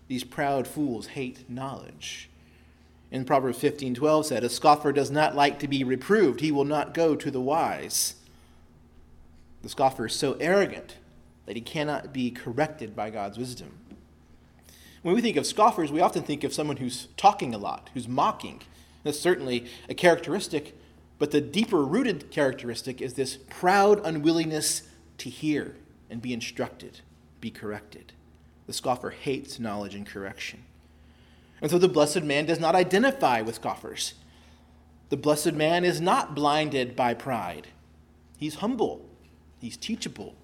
These 0.07 0.25
proud 0.25 0.67
fools 0.67 1.07
hate 1.07 1.49
knowledge. 1.49 2.29
In 3.09 3.25
Proverbs 3.25 3.57
15:12 3.57 4.25
said, 4.25 4.43
A 4.43 4.49
scoffer 4.49 4.91
does 4.91 5.09
not 5.09 5.35
like 5.35 5.57
to 5.57 5.67
be 5.67 5.83
reproved, 5.83 6.41
he 6.41 6.51
will 6.51 6.65
not 6.65 6.93
go 6.93 7.15
to 7.15 7.31
the 7.31 7.41
wise. 7.41 8.13
The 9.61 9.69
scoffer 9.69 10.07
is 10.07 10.13
so 10.13 10.33
arrogant 10.39 10.97
that 11.45 11.55
he 11.55 11.61
cannot 11.61 12.13
be 12.13 12.31
corrected 12.31 12.95
by 12.95 13.09
God's 13.09 13.37
wisdom. 13.37 13.71
When 15.01 15.15
we 15.15 15.21
think 15.21 15.37
of 15.37 15.45
scoffers, 15.45 15.91
we 15.91 16.01
often 16.01 16.23
think 16.23 16.43
of 16.43 16.53
someone 16.53 16.77
who's 16.77 17.07
talking 17.17 17.53
a 17.53 17.57
lot, 17.57 17.89
who's 17.93 18.07
mocking. 18.07 18.61
That's 19.03 19.19
certainly 19.19 19.65
a 19.87 19.93
characteristic 19.93 20.75
but 21.19 21.31
the 21.31 21.41
deeper 21.41 21.83
rooted 21.83 22.31
characteristic 22.31 23.01
is 23.01 23.13
this 23.13 23.37
proud 23.49 24.01
unwillingness 24.05 24.83
to 25.19 25.29
hear 25.29 25.75
and 26.09 26.21
be 26.21 26.33
instructed, 26.33 27.01
be 27.41 27.51
corrected. 27.51 28.13
The 28.65 28.73
scoffer 28.73 29.09
hates 29.09 29.59
knowledge 29.59 29.93
and 29.93 30.07
correction. 30.07 30.63
And 31.61 31.69
so 31.69 31.77
the 31.77 31.89
blessed 31.89 32.23
man 32.23 32.45
does 32.45 32.59
not 32.59 32.73
identify 32.73 33.41
with 33.41 33.55
scoffers. 33.55 34.13
The 35.09 35.17
blessed 35.17 35.53
man 35.53 35.83
is 35.83 35.99
not 35.99 36.35
blinded 36.35 36.95
by 36.95 37.13
pride. 37.13 37.67
He's 38.37 38.55
humble, 38.55 39.05
he's 39.59 39.77
teachable, 39.77 40.35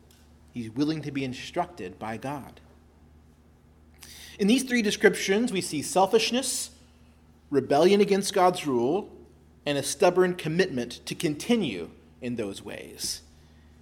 he's 0.54 0.70
willing 0.72 1.02
to 1.02 1.12
be 1.12 1.24
instructed 1.24 1.98
by 2.00 2.18
God. 2.18 2.60
In 4.38 4.48
these 4.48 4.64
three 4.64 4.82
descriptions, 4.82 5.52
we 5.52 5.62
see 5.62 5.82
selfishness, 5.82 6.72
rebellion 7.50 8.02
against 8.02 8.34
God's 8.34 8.68
rule, 8.68 9.10
and 9.66 9.78
a 9.78 9.84
stubborn 9.84 10.36
commitment 10.36 11.06
to 11.06 11.16
continue 11.16 11.90
in 12.22 12.36
those 12.36 12.64
ways, 12.64 13.22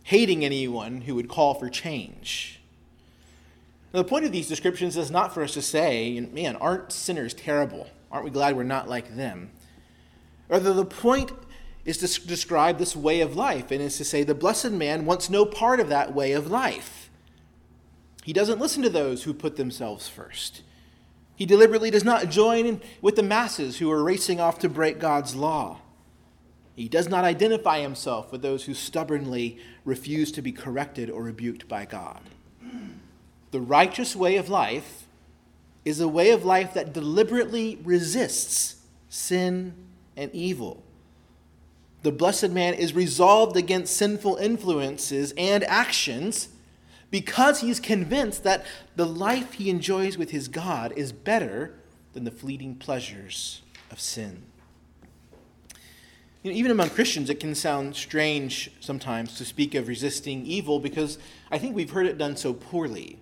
hating 0.04 0.46
anyone 0.46 1.02
who 1.02 1.16
would 1.16 1.28
call 1.28 1.54
for 1.54 1.70
change. 1.70 2.60
Now, 3.94 4.02
the 4.02 4.08
point 4.08 4.25
of 4.25 4.32
these 4.32 4.48
descriptions 4.48 4.98
is 4.98 5.12
not 5.12 5.34
for 5.34 5.44
us 5.44 5.54
to 5.54 5.62
say, 5.62 6.20
man, 6.32 6.56
aren't 6.56 6.92
sinners 6.92 7.34
terrible? 7.34 7.88
Aren't 8.12 8.25
we 8.25 8.32
glad 8.32 8.56
we're 8.56 8.63
not 8.63 8.90
like 8.90 9.16
them? 9.16 9.52
Rather, 10.50 10.74
the 10.74 10.86
point 10.86 11.32
is 11.86 11.98
to 11.98 12.28
describe 12.28 12.78
this 12.78 12.96
way 12.96 13.22
of 13.22 13.36
life, 13.36 13.72
and 13.72 13.82
is 13.82 13.98
to 13.98 14.06
say 14.06 14.24
the 14.24 14.34
blessed 14.34 14.72
man 14.72 15.06
wants 15.06 15.30
no 15.30 15.46
part 15.46 15.80
of 15.80 15.90
that 15.90 16.13
way 16.13 16.32
of 16.32 16.50
life. 16.50 17.10
He 18.24 18.32
doesn't 18.32 18.60
listen 18.60 18.82
to 18.84 18.90
those 18.90 19.24
who 19.24 19.34
put 19.34 19.58
themselves 19.58 20.08
first. 20.08 20.62
He 21.36 21.46
deliberately 21.46 21.92
does 21.92 22.06
not 22.06 22.30
join 22.30 22.80
with 23.02 23.16
the 23.16 23.24
masses 23.24 23.80
who 23.80 23.92
are 23.92 24.04
racing 24.04 24.40
off 24.40 24.60
to 24.60 24.70
break 24.70 25.00
God's 25.00 25.36
law. 25.36 25.80
He 26.75 26.88
does 26.88 27.10
not 27.10 27.25
identify 27.25 27.82
himself 27.82 28.32
with 28.32 28.42
those 28.42 28.66
who 28.66 28.74
stubbornly 28.74 29.60
refuse 29.84 30.32
to 30.32 30.42
be 30.42 30.52
corrected 30.52 31.10
or 31.10 31.24
rebuked 31.24 31.68
by 31.68 31.86
God. 31.86 32.22
The 33.52 33.62
righteous 33.62 34.16
way 34.16 34.38
of 34.38 34.50
life 34.50 35.06
is 35.86 36.00
a 36.00 36.08
way 36.08 36.32
of 36.32 36.46
life 36.46 36.74
that 36.74 36.94
deliberately 36.94 37.78
resists 37.84 38.78
sin 39.10 39.74
and 40.16 40.34
evil. 40.34 40.82
The 42.03 42.12
blessed 42.12 42.51
man 42.51 42.74
is 42.74 42.93
resolved 42.93 43.57
against 43.57 43.95
sinful 43.95 44.36
influences 44.36 45.33
and 45.38 45.63
actions 45.63 46.50
because 47.10 47.62
he's 47.62 47.79
convinced 47.79 48.43
that 48.43 48.65
the 48.95 49.05
life 49.05 49.53
he 49.53 49.69
enjoys 49.69 50.17
with 50.17 50.31
his 50.31 50.48
God 50.48 50.93
is 50.98 51.12
better 51.12 51.75
than 52.13 52.25
the 52.25 52.31
fleeting 52.31 52.75
pleasures 52.75 53.62
of 53.89 54.00
sin. 54.00 54.43
You 56.43 56.51
know, 56.51 56.57
even 56.57 56.72
among 56.72 56.89
Christians, 56.89 57.29
it 57.29 57.39
can 57.39 57.55
sound 57.55 57.95
strange 57.95 58.69
sometimes 58.81 59.38
to 59.38 59.45
speak 59.45 59.74
of 59.75 59.88
resisting 59.88 60.45
evil 60.45 60.79
because 60.79 61.17
I 61.50 61.57
think 61.57 61.74
we've 61.74 61.91
heard 61.91 62.05
it 62.05 62.17
done 62.17 62.36
so 62.36 62.53
poorly. 62.53 63.17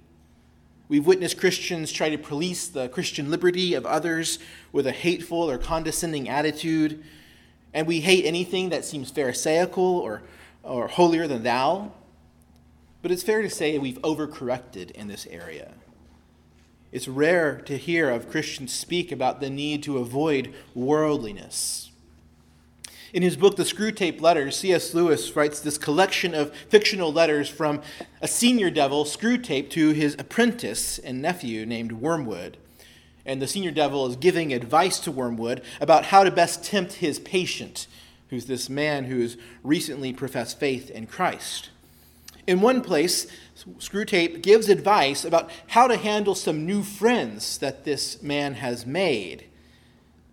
We've 0.87 1.05
witnessed 1.05 1.37
Christians 1.37 1.91
try 1.91 2.09
to 2.09 2.17
police 2.17 2.67
the 2.67 2.89
Christian 2.89 3.29
liberty 3.29 3.75
of 3.75 3.85
others 3.85 4.39
with 4.71 4.87
a 4.87 4.91
hateful 4.91 5.49
or 5.49 5.59
condescending 5.59 6.27
attitude, 6.27 7.03
and 7.73 7.87
we 7.87 8.01
hate 8.01 8.25
anything 8.25 8.69
that 8.69 8.85
seems 8.85 9.11
Pharisaical 9.11 9.77
or, 9.77 10.21
or 10.63 10.87
holier 10.87 11.27
than 11.27 11.43
thou. 11.43 11.91
But 13.01 13.11
it's 13.11 13.23
fair 13.23 13.41
to 13.41 13.49
say 13.49 13.77
we've 13.77 14.01
overcorrected 14.01 14.91
in 14.91 15.07
this 15.07 15.25
area. 15.27 15.73
It's 16.91 17.07
rare 17.07 17.61
to 17.61 17.77
hear 17.77 18.09
of 18.09 18.29
Christians 18.29 18.73
speak 18.73 19.11
about 19.11 19.39
the 19.39 19.49
need 19.49 19.81
to 19.83 19.97
avoid 19.97 20.53
worldliness. 20.75 21.91
In 23.13 23.23
his 23.23 23.35
book, 23.35 23.57
The 23.57 23.63
Screwtape 23.63 24.21
Letters, 24.21 24.57
C.S. 24.57 24.93
Lewis 24.93 25.35
writes 25.35 25.59
this 25.59 25.77
collection 25.77 26.33
of 26.33 26.55
fictional 26.69 27.11
letters 27.11 27.49
from 27.49 27.81
a 28.21 28.27
senior 28.27 28.69
devil, 28.69 29.03
Screwtape, 29.03 29.69
to 29.71 29.89
his 29.89 30.15
apprentice 30.17 30.97
and 30.97 31.21
nephew 31.21 31.65
named 31.65 31.93
Wormwood. 31.93 32.57
And 33.25 33.41
the 33.41 33.47
senior 33.47 33.71
devil 33.71 34.05
is 34.07 34.15
giving 34.15 34.53
advice 34.53 34.99
to 35.01 35.11
Wormwood 35.11 35.61
about 35.79 36.05
how 36.05 36.23
to 36.23 36.31
best 36.31 36.63
tempt 36.63 36.93
his 36.93 37.19
patient, 37.19 37.87
who's 38.29 38.45
this 38.45 38.69
man 38.69 39.05
who's 39.05 39.37
recently 39.63 40.13
professed 40.13 40.59
faith 40.59 40.89
in 40.89 41.05
Christ. 41.05 41.69
In 42.47 42.61
one 42.61 42.81
place, 42.81 43.27
Screwtape 43.77 44.41
gives 44.41 44.67
advice 44.67 45.23
about 45.23 45.51
how 45.67 45.87
to 45.87 45.95
handle 45.95 46.33
some 46.33 46.65
new 46.65 46.81
friends 46.81 47.57
that 47.59 47.85
this 47.85 48.21
man 48.23 48.55
has 48.55 48.85
made. 48.85 49.45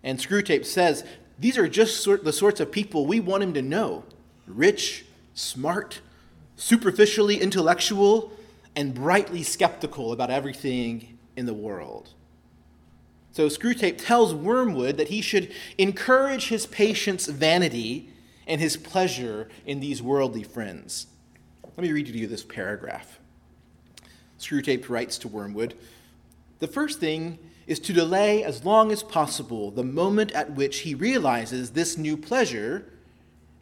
And 0.03 0.19
Screwtape 0.19 0.65
says 0.65 1.05
these 1.39 1.59
are 1.59 1.69
just 1.69 2.03
sort, 2.03 2.25
the 2.25 2.33
sorts 2.33 2.61
of 2.61 2.73
people 2.73 3.07
we 3.07 3.21
want 3.21 3.43
him 3.43 3.55
to 3.55 3.63
know 3.63 4.05
rich, 4.47 5.05
smart, 5.35 6.01
superficially 6.57 7.41
intellectual, 7.41 8.33
and 8.75 8.95
brightly 8.95 9.43
skeptical 9.43 10.13
about 10.13 10.31
everything 10.31 11.19
in 11.37 11.47
the 11.47 11.55
world. 11.55 12.15
So 13.39 13.47
Screwtape 13.47 14.05
tells 14.05 14.35
Wormwood 14.35 14.97
that 14.97 15.11
he 15.11 15.21
should 15.21 15.53
encourage 15.79 16.49
his 16.49 16.67
patient's 16.67 17.29
vanity 17.29 18.11
and 18.49 18.61
his 18.61 18.77
pleasure 18.77 19.49
in 19.65 19.79
these 19.79 20.03
worldly 20.03 20.43
friends. 20.43 21.07
Let 21.63 21.79
me 21.79 21.93
read 21.93 22.07
to 22.07 22.19
you 22.19 22.27
this 22.27 22.43
paragraph. 22.43 23.21
Screwtape 24.41 24.89
writes 24.89 25.19
to 25.19 25.29
Wormwood 25.29 25.75
The 26.59 26.67
first 26.67 26.99
thing 26.99 27.39
is 27.69 27.79
to 27.79 27.93
delay 27.93 28.43
as 28.43 28.65
long 28.65 28.91
as 28.91 29.05
possible 29.05 29.71
the 29.71 29.85
moment 29.85 30.33
at 30.33 30.57
which 30.57 30.81
he 30.81 30.97
realizes 30.97 31.71
this 31.71 31.97
new 31.97 32.17
pleasure 32.17 32.91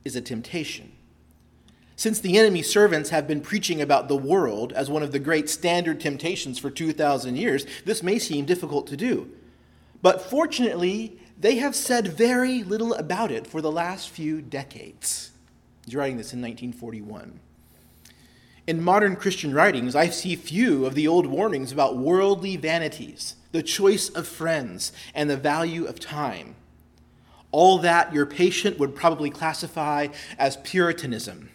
is 0.06 0.16
a 0.16 0.22
temptation. 0.22 0.92
Since 1.96 2.20
the 2.20 2.38
enemy's 2.38 2.70
servants 2.70 3.10
have 3.10 3.28
been 3.28 3.42
preaching 3.42 3.82
about 3.82 4.08
the 4.08 4.16
world 4.16 4.72
as 4.72 4.88
one 4.88 5.02
of 5.02 5.12
the 5.12 5.18
great 5.18 5.50
standard 5.50 6.00
temptations 6.00 6.58
for 6.58 6.70
2,000 6.70 7.36
years, 7.36 7.66
this 7.84 8.02
may 8.02 8.18
seem 8.18 8.46
difficult 8.46 8.86
to 8.86 8.96
do. 8.96 9.30
But 10.02 10.20
fortunately, 10.20 11.18
they 11.38 11.56
have 11.56 11.74
said 11.74 12.08
very 12.08 12.62
little 12.62 12.94
about 12.94 13.30
it 13.30 13.46
for 13.46 13.60
the 13.60 13.72
last 13.72 14.08
few 14.08 14.40
decades. 14.40 15.32
He's 15.84 15.94
writing 15.94 16.16
this 16.16 16.32
in 16.32 16.40
1941. 16.40 17.40
In 18.66 18.82
modern 18.82 19.14
Christian 19.14 19.54
writings, 19.54 19.94
I 19.94 20.08
see 20.08 20.34
few 20.34 20.86
of 20.86 20.94
the 20.94 21.06
old 21.06 21.26
warnings 21.26 21.70
about 21.70 21.96
worldly 21.96 22.56
vanities, 22.56 23.36
the 23.52 23.62
choice 23.62 24.08
of 24.08 24.26
friends, 24.26 24.92
and 25.14 25.30
the 25.30 25.36
value 25.36 25.84
of 25.84 26.00
time. 26.00 26.56
All 27.52 27.78
that 27.78 28.12
your 28.12 28.26
patient 28.26 28.78
would 28.78 28.96
probably 28.96 29.30
classify 29.30 30.08
as 30.36 30.56
Puritanism. 30.58 31.50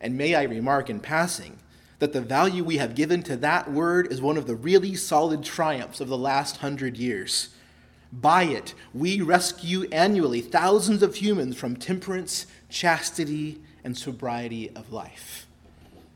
And 0.00 0.16
may 0.16 0.34
I 0.36 0.44
remark 0.44 0.88
in 0.88 1.00
passing 1.00 1.58
that 2.00 2.12
the 2.12 2.20
value 2.20 2.64
we 2.64 2.78
have 2.78 2.94
given 2.94 3.22
to 3.22 3.36
that 3.36 3.70
word 3.70 4.10
is 4.10 4.20
one 4.20 4.36
of 4.36 4.46
the 4.46 4.56
really 4.56 4.96
solid 4.96 5.44
triumphs 5.44 6.00
of 6.00 6.08
the 6.08 6.18
last 6.18 6.56
hundred 6.56 6.96
years. 6.96 7.50
By 8.12 8.44
it, 8.44 8.74
we 8.92 9.20
rescue 9.20 9.86
annually 9.92 10.40
thousands 10.40 11.02
of 11.02 11.14
humans 11.14 11.56
from 11.56 11.76
temperance, 11.76 12.46
chastity, 12.68 13.60
and 13.84 13.96
sobriety 13.96 14.70
of 14.74 14.92
life. 14.92 15.46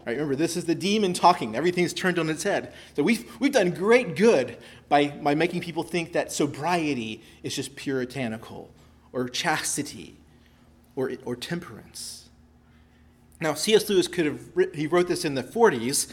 Right, 0.04 0.12
remember, 0.12 0.36
this 0.36 0.56
is 0.56 0.64
the 0.64 0.74
demon 0.74 1.14
talking. 1.14 1.54
Everything's 1.54 1.94
turned 1.94 2.18
on 2.18 2.28
its 2.28 2.42
head. 2.42 2.74
So 2.96 3.02
we've, 3.02 3.30
we've 3.40 3.52
done 3.52 3.70
great 3.70 4.16
good 4.16 4.58
by, 4.88 5.08
by 5.08 5.34
making 5.34 5.60
people 5.60 5.82
think 5.82 6.12
that 6.12 6.32
sobriety 6.32 7.22
is 7.42 7.54
just 7.54 7.76
puritanical, 7.76 8.70
or 9.12 9.28
chastity, 9.28 10.16
or, 10.96 11.12
or 11.24 11.36
temperance. 11.36 12.23
Now, 13.40 13.54
C.S. 13.54 13.88
Lewis 13.88 14.08
could 14.08 14.26
have, 14.26 14.40
he 14.74 14.86
wrote 14.86 15.08
this 15.08 15.24
in 15.24 15.34
the 15.34 15.42
40s. 15.42 16.10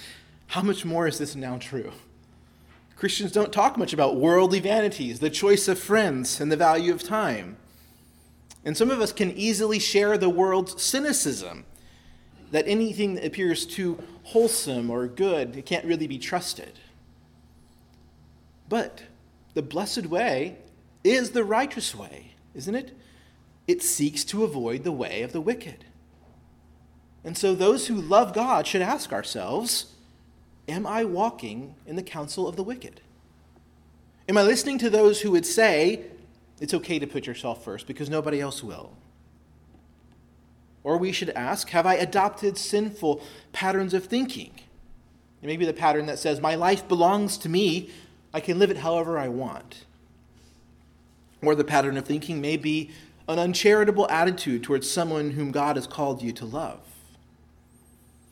How 0.47 0.61
much 0.61 0.83
more 0.83 1.07
is 1.07 1.17
this 1.17 1.35
now 1.35 1.57
true? 1.57 1.91
Christians 2.95 3.31
don't 3.31 3.53
talk 3.53 3.77
much 3.77 3.93
about 3.93 4.17
worldly 4.17 4.59
vanities, 4.59 5.19
the 5.19 5.29
choice 5.29 5.67
of 5.67 5.79
friends, 5.79 6.39
and 6.39 6.51
the 6.51 6.57
value 6.57 6.93
of 6.93 7.01
time. 7.01 7.57
And 8.63 8.77
some 8.77 8.91
of 8.91 9.01
us 9.01 9.11
can 9.11 9.31
easily 9.31 9.79
share 9.79 10.17
the 10.17 10.29
world's 10.29 10.81
cynicism 10.81 11.65
that 12.51 12.67
anything 12.67 13.15
that 13.15 13.25
appears 13.25 13.65
too 13.65 14.03
wholesome 14.23 14.89
or 14.89 15.07
good 15.07 15.55
it 15.55 15.65
can't 15.65 15.85
really 15.85 16.07
be 16.07 16.19
trusted. 16.19 16.79
But 18.69 19.03
the 19.53 19.61
blessed 19.61 20.05
way 20.05 20.57
is 21.03 21.31
the 21.31 21.43
righteous 21.43 21.96
way, 21.96 22.33
isn't 22.53 22.75
it? 22.75 22.96
It 23.67 23.81
seeks 23.81 24.24
to 24.25 24.43
avoid 24.43 24.83
the 24.83 24.91
way 24.91 25.24
of 25.24 25.31
the 25.31 25.41
wicked. 25.41 25.85
And 27.24 27.38
so 27.38 27.53
those 27.53 27.88
who 27.88 27.96
love 27.96 28.34
God 28.34 28.66
should 28.68 28.81
ask 28.81 29.14
ourselves 29.14 29.88
Am 30.68 30.86
I 30.86 31.03
walking 31.03 31.75
in 31.86 31.96
the 31.96 32.03
counsel 32.03 32.48
of 32.48 32.55
the 32.55 32.64
wicked? 32.64 33.01
Am 34.29 34.38
I 34.38 34.44
listening 34.44 34.77
to 34.79 34.90
those 34.90 35.22
who 35.22 35.31
would 35.31 35.46
say, 35.46 36.05
it's 36.62 36.74
okay 36.74 37.00
to 37.00 37.07
put 37.07 37.27
yourself 37.27 37.64
first 37.64 37.88
because 37.88 38.10
nobody 38.10 38.40
else 38.40 38.64
will? 38.64 38.94
Or 40.84 40.98
we 40.98 41.12
should 41.12 41.31
ask, 41.31 41.70
have 41.70 41.86
I 41.86 41.96
adopted 41.96 42.57
sinful 42.57 43.22
patterns 43.51 43.94
of 43.94 44.05
thinking? 44.05 44.51
It 45.42 45.48
may 45.48 45.57
be 45.57 45.66
the 45.66 45.74
pattern 45.74 46.05
that 46.05 46.20
says, 46.20 46.40
my 46.40 46.55
life 46.55 46.88
belongs 46.88 47.38
to 47.40 47.50
me, 47.50 47.90
I 48.34 48.40
can 48.40 48.60
live 48.60 48.72
it 48.72 48.77
however 48.77 49.18
I 49.18 49.27
want. 49.27 49.86
Or 51.42 51.55
the 51.55 51.64
pattern 51.64 51.98
of 51.98 52.05
thinking 52.05 52.40
may 52.40 52.57
be 52.57 52.92
an 53.27 53.40
uncharitable 53.40 54.10
attitude 54.10 54.64
towards 54.64 54.90
someone 54.90 55.31
whom 55.31 55.51
God 55.51 55.75
has 55.75 55.88
called 55.88 56.22
you 56.22 56.31
to 56.34 56.46
love. 56.46 56.79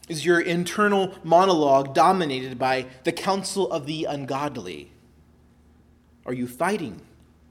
Is 0.09 0.25
your 0.25 0.41
internal 0.41 1.13
monologue 1.23 1.93
dominated 1.93 2.57
by 2.57 2.87
the 3.03 3.11
counsel 3.11 3.71
of 3.71 3.85
the 3.85 4.05
ungodly? 4.05 4.91
Are 6.25 6.33
you 6.33 6.47
fighting 6.47 7.01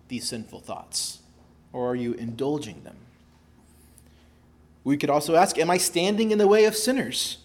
these 0.09 0.29
sinful 0.29 0.61
thoughts 0.61 1.21
or 1.73 1.89
are 1.89 1.95
you 1.95 2.15
indulging 2.15 2.83
them? 2.83 2.97
We 4.83 4.97
could 4.97 5.11
also 5.11 5.37
ask 5.37 5.57
Am 5.59 5.71
I 5.71 5.79
standing 5.79 6.33
in 6.33 6.39
the 6.39 6.49
way 6.49 6.65
of 6.65 6.75
sinners? 6.75 7.39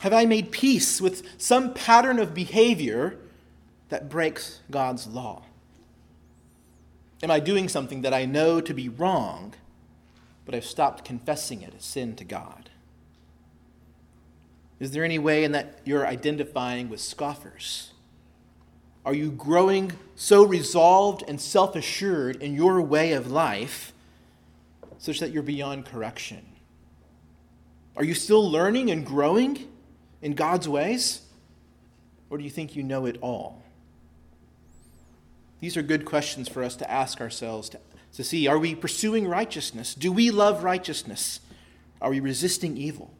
Have 0.00 0.12
I 0.12 0.24
made 0.26 0.50
peace 0.50 1.00
with 1.00 1.26
some 1.40 1.74
pattern 1.74 2.18
of 2.18 2.34
behavior 2.34 3.18
that 3.88 4.08
breaks 4.08 4.60
God's 4.70 5.06
law? 5.06 5.42
Am 7.22 7.30
I 7.30 7.38
doing 7.38 7.68
something 7.68 8.02
that 8.02 8.14
I 8.14 8.24
know 8.24 8.60
to 8.60 8.72
be 8.72 8.88
wrong, 8.88 9.52
but 10.46 10.54
I've 10.54 10.64
stopped 10.64 11.04
confessing 11.04 11.60
it 11.60 11.74
as 11.76 11.84
sin 11.84 12.16
to 12.16 12.24
God? 12.24 12.69
Is 14.80 14.92
there 14.92 15.04
any 15.04 15.18
way 15.18 15.44
in 15.44 15.52
that 15.52 15.78
you're 15.84 16.06
identifying 16.06 16.88
with 16.88 17.00
scoffers? 17.00 17.92
Are 19.04 19.14
you 19.14 19.30
growing 19.30 19.92
so 20.16 20.42
resolved 20.42 21.22
and 21.28 21.40
self 21.40 21.76
assured 21.76 22.36
in 22.36 22.54
your 22.54 22.80
way 22.80 23.12
of 23.12 23.30
life 23.30 23.92
such 24.98 25.20
that 25.20 25.30
you're 25.30 25.42
beyond 25.42 25.84
correction? 25.84 26.44
Are 27.96 28.04
you 28.04 28.14
still 28.14 28.50
learning 28.50 28.90
and 28.90 29.04
growing 29.04 29.68
in 30.22 30.34
God's 30.34 30.68
ways? 30.68 31.22
Or 32.30 32.38
do 32.38 32.44
you 32.44 32.50
think 32.50 32.74
you 32.74 32.82
know 32.82 33.04
it 33.04 33.18
all? 33.20 33.62
These 35.60 35.76
are 35.76 35.82
good 35.82 36.06
questions 36.06 36.48
for 36.48 36.62
us 36.62 36.76
to 36.76 36.90
ask 36.90 37.20
ourselves 37.20 37.68
to, 37.70 37.80
to 38.14 38.24
see 38.24 38.46
are 38.46 38.58
we 38.58 38.74
pursuing 38.74 39.28
righteousness? 39.28 39.94
Do 39.94 40.10
we 40.10 40.30
love 40.30 40.64
righteousness? 40.64 41.40
Are 42.00 42.10
we 42.10 42.20
resisting 42.20 42.78
evil? 42.78 43.12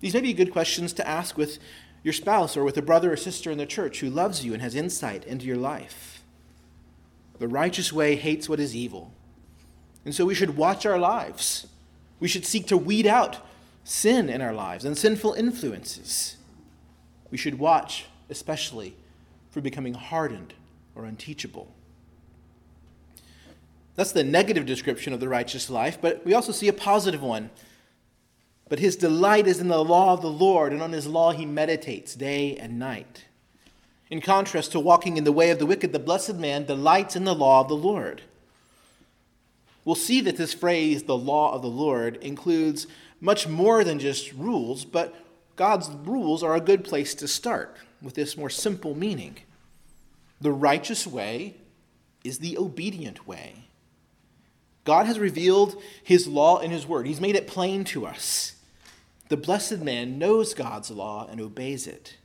These 0.00 0.14
may 0.14 0.20
be 0.20 0.32
good 0.32 0.52
questions 0.52 0.92
to 0.94 1.08
ask 1.08 1.36
with 1.36 1.58
your 2.02 2.12
spouse 2.12 2.56
or 2.56 2.64
with 2.64 2.76
a 2.76 2.82
brother 2.82 3.12
or 3.12 3.16
sister 3.16 3.50
in 3.50 3.58
the 3.58 3.66
church 3.66 4.00
who 4.00 4.10
loves 4.10 4.44
you 4.44 4.52
and 4.52 4.62
has 4.62 4.74
insight 4.74 5.24
into 5.24 5.46
your 5.46 5.56
life. 5.56 6.22
The 7.38 7.48
righteous 7.48 7.92
way 7.92 8.16
hates 8.16 8.48
what 8.48 8.60
is 8.60 8.76
evil. 8.76 9.12
And 10.04 10.14
so 10.14 10.24
we 10.24 10.34
should 10.34 10.56
watch 10.56 10.86
our 10.86 10.98
lives. 10.98 11.66
We 12.20 12.28
should 12.28 12.46
seek 12.46 12.66
to 12.68 12.76
weed 12.76 13.06
out 13.06 13.44
sin 13.84 14.28
in 14.28 14.40
our 14.40 14.54
lives 14.54 14.84
and 14.84 14.96
sinful 14.96 15.34
influences. 15.34 16.36
We 17.30 17.38
should 17.38 17.58
watch, 17.58 18.06
especially, 18.30 18.96
for 19.50 19.60
becoming 19.60 19.94
hardened 19.94 20.54
or 20.94 21.04
unteachable. 21.04 21.72
That's 23.96 24.12
the 24.12 24.24
negative 24.24 24.66
description 24.66 25.12
of 25.12 25.20
the 25.20 25.28
righteous 25.28 25.70
life, 25.70 25.98
but 26.00 26.24
we 26.24 26.34
also 26.34 26.52
see 26.52 26.68
a 26.68 26.72
positive 26.72 27.22
one 27.22 27.50
but 28.68 28.78
his 28.78 28.96
delight 28.96 29.46
is 29.46 29.60
in 29.60 29.68
the 29.68 29.84
law 29.84 30.12
of 30.12 30.22
the 30.22 30.30
Lord, 30.30 30.72
and 30.72 30.82
on 30.82 30.92
his 30.92 31.06
law 31.06 31.32
he 31.32 31.46
meditates 31.46 32.14
day 32.14 32.56
and 32.56 32.78
night. 32.78 33.26
In 34.10 34.20
contrast 34.20 34.72
to 34.72 34.80
walking 34.80 35.16
in 35.16 35.24
the 35.24 35.32
way 35.32 35.50
of 35.50 35.58
the 35.58 35.66
wicked, 35.66 35.92
the 35.92 35.98
blessed 35.98 36.36
man 36.36 36.64
delights 36.64 37.16
in 37.16 37.24
the 37.24 37.34
law 37.34 37.60
of 37.60 37.68
the 37.68 37.76
Lord. 37.76 38.22
We'll 39.84 39.94
see 39.94 40.20
that 40.22 40.36
this 40.36 40.52
phrase, 40.52 41.04
the 41.04 41.16
law 41.16 41.54
of 41.54 41.62
the 41.62 41.68
Lord, 41.68 42.16
includes 42.16 42.86
much 43.20 43.46
more 43.46 43.84
than 43.84 43.98
just 43.98 44.32
rules, 44.32 44.84
but 44.84 45.14
God's 45.54 45.88
rules 45.88 46.42
are 46.42 46.54
a 46.54 46.60
good 46.60 46.84
place 46.84 47.14
to 47.14 47.28
start 47.28 47.76
with 48.02 48.14
this 48.14 48.36
more 48.36 48.50
simple 48.50 48.96
meaning. 48.96 49.36
The 50.40 50.52
righteous 50.52 51.06
way 51.06 51.56
is 52.24 52.40
the 52.40 52.58
obedient 52.58 53.26
way. 53.26 53.66
God 54.84 55.06
has 55.06 55.18
revealed 55.18 55.80
his 56.02 56.26
law 56.26 56.58
in 56.58 56.70
his 56.70 56.86
word, 56.86 57.06
he's 57.06 57.20
made 57.20 57.36
it 57.36 57.46
plain 57.46 57.84
to 57.84 58.06
us. 58.06 58.55
The 59.28 59.36
blessed 59.36 59.78
man 59.78 60.18
knows 60.18 60.54
God's 60.54 60.90
law 60.90 61.26
and 61.28 61.40
obeys 61.40 61.86
it. 61.86 62.16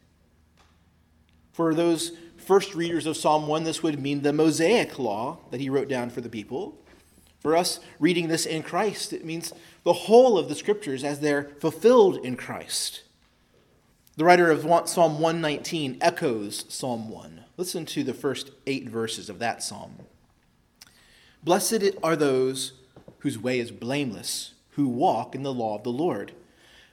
For 1.52 1.74
those 1.74 2.14
first 2.38 2.76
readers 2.76 3.06
of 3.06 3.18
Psalm 3.18 3.48
1, 3.48 3.64
this 3.64 3.84
would 3.84 4.00
mean 4.00 4.22
the 4.22 4.34
Mosaic 4.34 4.98
law 5.00 5.40
that 5.52 5.60
he 5.60 5.70
wrote 5.70 5.90
down 5.90 6.10
for 6.10 6.22
the 6.22 6.30
people. 6.30 6.78
For 7.40 7.56
us 7.56 7.80
reading 8.00 8.28
this 8.28 8.46
in 8.46 8.62
Christ, 8.62 9.14
it 9.14 9.26
means 9.26 9.52
the 9.84 9.94
whole 9.94 10.38
of 10.38 10.48
the 10.48 10.56
scriptures 10.56 11.04
as 11.04 11.20
they're 11.20 11.50
fulfilled 11.60 12.18
in 12.24 12.36
Christ. 12.36 13.02
The 14.16 14.26
writer 14.26 14.52
of 14.52 14.62
Psalm 14.88 15.20
119 15.20 15.98
echoes 16.02 16.66
Psalm 16.70 17.10
1. 17.10 17.46
Listen 17.58 17.86
to 17.88 18.04
the 18.04 18.14
first 18.14 18.52
eight 18.68 18.88
verses 18.88 19.30
of 19.30 19.40
that 19.40 19.64
psalm. 19.64 19.96
Blessed 21.44 21.96
are 22.04 22.16
those 22.16 22.74
whose 23.20 23.40
way 23.40 23.60
is 23.60 23.72
blameless, 23.72 24.54
who 24.72 24.88
walk 24.88 25.34
in 25.34 25.44
the 25.44 25.54
law 25.54 25.76
of 25.76 25.84
the 25.84 25.92
Lord. 25.92 26.34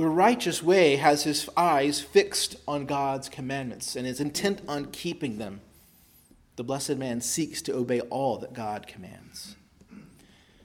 The 0.00 0.08
righteous 0.08 0.62
way 0.62 0.96
has 0.96 1.24
his 1.24 1.50
eyes 1.58 2.00
fixed 2.00 2.56
on 2.66 2.86
God's 2.86 3.28
commandments 3.28 3.96
and 3.96 4.06
is 4.06 4.18
intent 4.18 4.62
on 4.66 4.86
keeping 4.86 5.36
them. 5.36 5.60
The 6.56 6.64
blessed 6.64 6.96
man 6.96 7.20
seeks 7.20 7.60
to 7.60 7.74
obey 7.74 8.00
all 8.00 8.38
that 8.38 8.54
God 8.54 8.86
commands. 8.86 9.56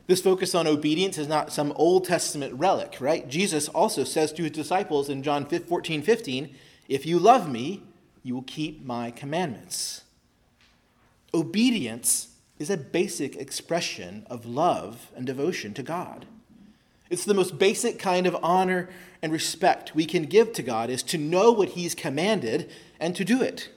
This 0.08 0.22
focus 0.22 0.56
on 0.56 0.68
obedience 0.68 1.18
is 1.18 1.28
not 1.28 1.52
some 1.52 1.74
Old 1.76 2.06
Testament 2.06 2.54
relic, 2.54 2.96
right? 3.02 3.28
Jesus 3.28 3.68
also 3.68 4.06
says 4.06 4.32
to 4.32 4.44
his 4.44 4.54
disciples 4.54 5.10
in 5.10 5.22
John 5.22 5.46
14 5.46 6.02
15, 6.02 6.56
If 6.88 7.06
you 7.06 7.20
love 7.20 7.52
me, 7.52 7.84
you 8.24 8.36
will 8.36 8.44
keep 8.44 8.86
my 8.86 9.12
commandments. 9.12 10.06
Obedience 11.34 12.30
is 12.58 12.70
a 12.70 12.78
basic 12.78 13.36
expression 13.36 14.26
of 14.30 14.46
love 14.46 15.12
and 15.14 15.26
devotion 15.26 15.74
to 15.74 15.84
God. 15.84 16.26
It's 17.10 17.26
the 17.26 17.34
most 17.34 17.58
basic 17.58 18.00
kind 18.00 18.26
of 18.26 18.36
honor 18.42 18.90
and 19.22 19.32
respect 19.32 19.96
we 19.96 20.06
can 20.06 20.24
give 20.24 20.54
to 20.54 20.64
God 20.64 20.90
is 20.90 21.04
to 21.04 21.18
know 21.18 21.52
what 21.52 21.70
he's 21.70 21.96
commanded 21.96 22.70
and 23.00 23.16
to 23.16 23.24
do 23.24 23.42
it. 23.42 23.70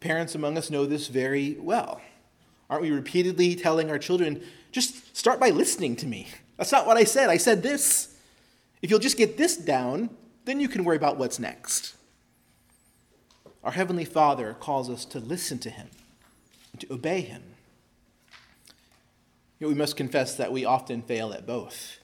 Parents 0.00 0.34
among 0.34 0.56
us 0.56 0.70
know 0.70 0.86
this 0.86 1.08
very 1.08 1.56
well. 1.58 2.00
Aren't 2.70 2.82
we 2.82 2.90
repeatedly 2.90 3.54
telling 3.54 3.90
our 3.90 3.98
children, 3.98 4.42
just 4.70 5.16
start 5.16 5.40
by 5.40 5.50
listening 5.50 5.96
to 5.96 6.06
me? 6.06 6.28
That's 6.56 6.72
not 6.72 6.86
what 6.86 6.96
I 6.96 7.04
said. 7.04 7.30
I 7.30 7.36
said 7.36 7.62
this. 7.62 8.14
If 8.82 8.90
you'll 8.90 8.98
just 8.98 9.16
get 9.16 9.38
this 9.38 9.56
down, 9.56 10.10
then 10.44 10.60
you 10.60 10.68
can 10.68 10.84
worry 10.84 10.96
about 10.96 11.16
what's 11.16 11.38
next. 11.38 11.94
Our 13.64 13.72
Heavenly 13.72 14.04
Father 14.04 14.54
calls 14.54 14.88
us 14.88 15.04
to 15.06 15.18
listen 15.18 15.58
to 15.60 15.70
Him 15.70 15.88
and 16.72 16.80
to 16.82 16.92
obey 16.92 17.22
Him. 17.22 17.42
Yet 19.58 19.68
we 19.68 19.74
must 19.74 19.96
confess 19.96 20.36
that 20.36 20.52
we 20.52 20.64
often 20.64 21.02
fail 21.02 21.32
at 21.32 21.46
both. 21.46 21.98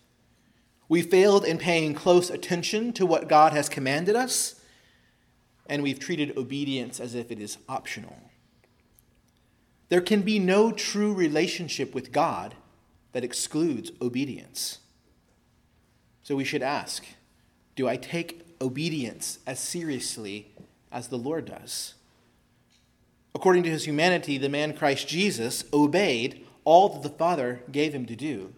We 0.89 1.03
failed 1.03 1.45
in 1.45 1.59
paying 1.59 1.95
close 1.95 2.31
attention 2.31 2.93
to 2.95 3.07
what 3.07 3.29
God 3.29 3.53
has 3.53 3.69
commanded 3.69 4.17
us, 4.17 4.61
and 5.67 5.83
we've 5.83 5.99
treated 5.99 6.37
obedience 6.37 7.01
as 7.01 7.15
if 7.15 7.31
it 7.31 7.41
is 7.41 7.59
optional. 7.69 8.17
There 9.89 10.01
can 10.01 10.23
be 10.23 10.39
no 10.39 10.73
true 10.73 11.15
relationship 11.15 11.95
with 11.95 12.13
God 12.13 12.55
that 13.13 13.25
excludes 13.25 13.93
obedience. 14.03 14.79
So 16.23 16.37
we 16.37 16.45
should 16.45 16.63
ask 16.63 17.05
Do 17.77 17.89
I 17.89 17.97
take 17.97 18.47
obedience 18.61 19.39
as 19.47 19.61
seriously 19.61 20.53
as 20.91 21.09
the 21.09 21.19
Lord 21.19 21.45
does? 21.47 21.95
According 23.35 23.65
to 23.65 23.71
his 23.71 23.85
humanity, 23.85 24.39
the 24.39 24.49
man 24.49 24.75
Christ 24.75 25.09
Jesus 25.09 25.65
obeyed 25.73 26.44
all 26.65 26.89
that 26.89 27.03
the 27.03 27.17
Father 27.17 27.63
gave 27.71 27.95
him 27.95 28.07
to 28.07 28.17
do, 28.17 28.53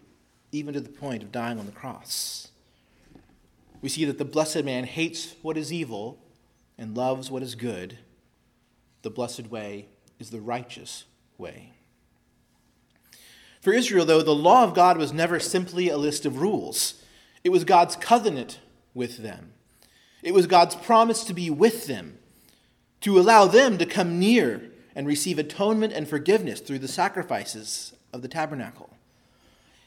even 0.52 0.74
to 0.74 0.80
the 0.80 0.88
point 0.88 1.22
of 1.22 1.32
dying 1.32 1.58
on 1.58 1.66
the 1.66 1.72
cross. 1.72 2.48
We 3.82 3.88
see 3.88 4.04
that 4.04 4.18
the 4.18 4.24
blessed 4.24 4.64
man 4.64 4.84
hates 4.84 5.34
what 5.42 5.56
is 5.56 5.72
evil 5.72 6.18
and 6.78 6.96
loves 6.96 7.30
what 7.30 7.42
is 7.42 7.54
good. 7.54 7.98
The 9.02 9.10
blessed 9.10 9.50
way 9.50 9.86
is 10.18 10.30
the 10.30 10.40
righteous 10.40 11.04
way. 11.38 11.72
For 13.60 13.72
Israel, 13.72 14.04
though, 14.04 14.22
the 14.22 14.34
law 14.34 14.62
of 14.62 14.74
God 14.74 14.96
was 14.96 15.12
never 15.12 15.40
simply 15.40 15.88
a 15.88 15.96
list 15.96 16.24
of 16.24 16.40
rules, 16.40 17.02
it 17.42 17.50
was 17.50 17.64
God's 17.64 17.96
covenant 17.96 18.60
with 18.94 19.18
them. 19.18 19.52
It 20.22 20.34
was 20.34 20.46
God's 20.46 20.74
promise 20.74 21.22
to 21.24 21.34
be 21.34 21.50
with 21.50 21.86
them, 21.86 22.18
to 23.02 23.18
allow 23.18 23.46
them 23.46 23.78
to 23.78 23.86
come 23.86 24.18
near 24.18 24.72
and 24.96 25.06
receive 25.06 25.38
atonement 25.38 25.92
and 25.92 26.08
forgiveness 26.08 26.58
through 26.60 26.80
the 26.80 26.88
sacrifices 26.88 27.92
of 28.12 28.22
the 28.22 28.28
tabernacle. 28.28 28.90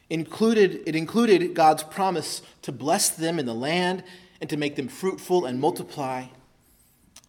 Included, 0.10 0.82
it 0.86 0.96
included 0.96 1.54
God's 1.54 1.84
promise 1.84 2.42
to 2.64 2.72
bless 2.72 3.10
them 3.10 3.38
in 3.38 3.46
the 3.46 3.54
land 3.54 4.04
and 4.42 4.50
to 4.50 4.58
make 4.58 4.76
them 4.76 4.88
fruitful 4.88 5.46
and 5.46 5.60
multiply. 5.60 6.26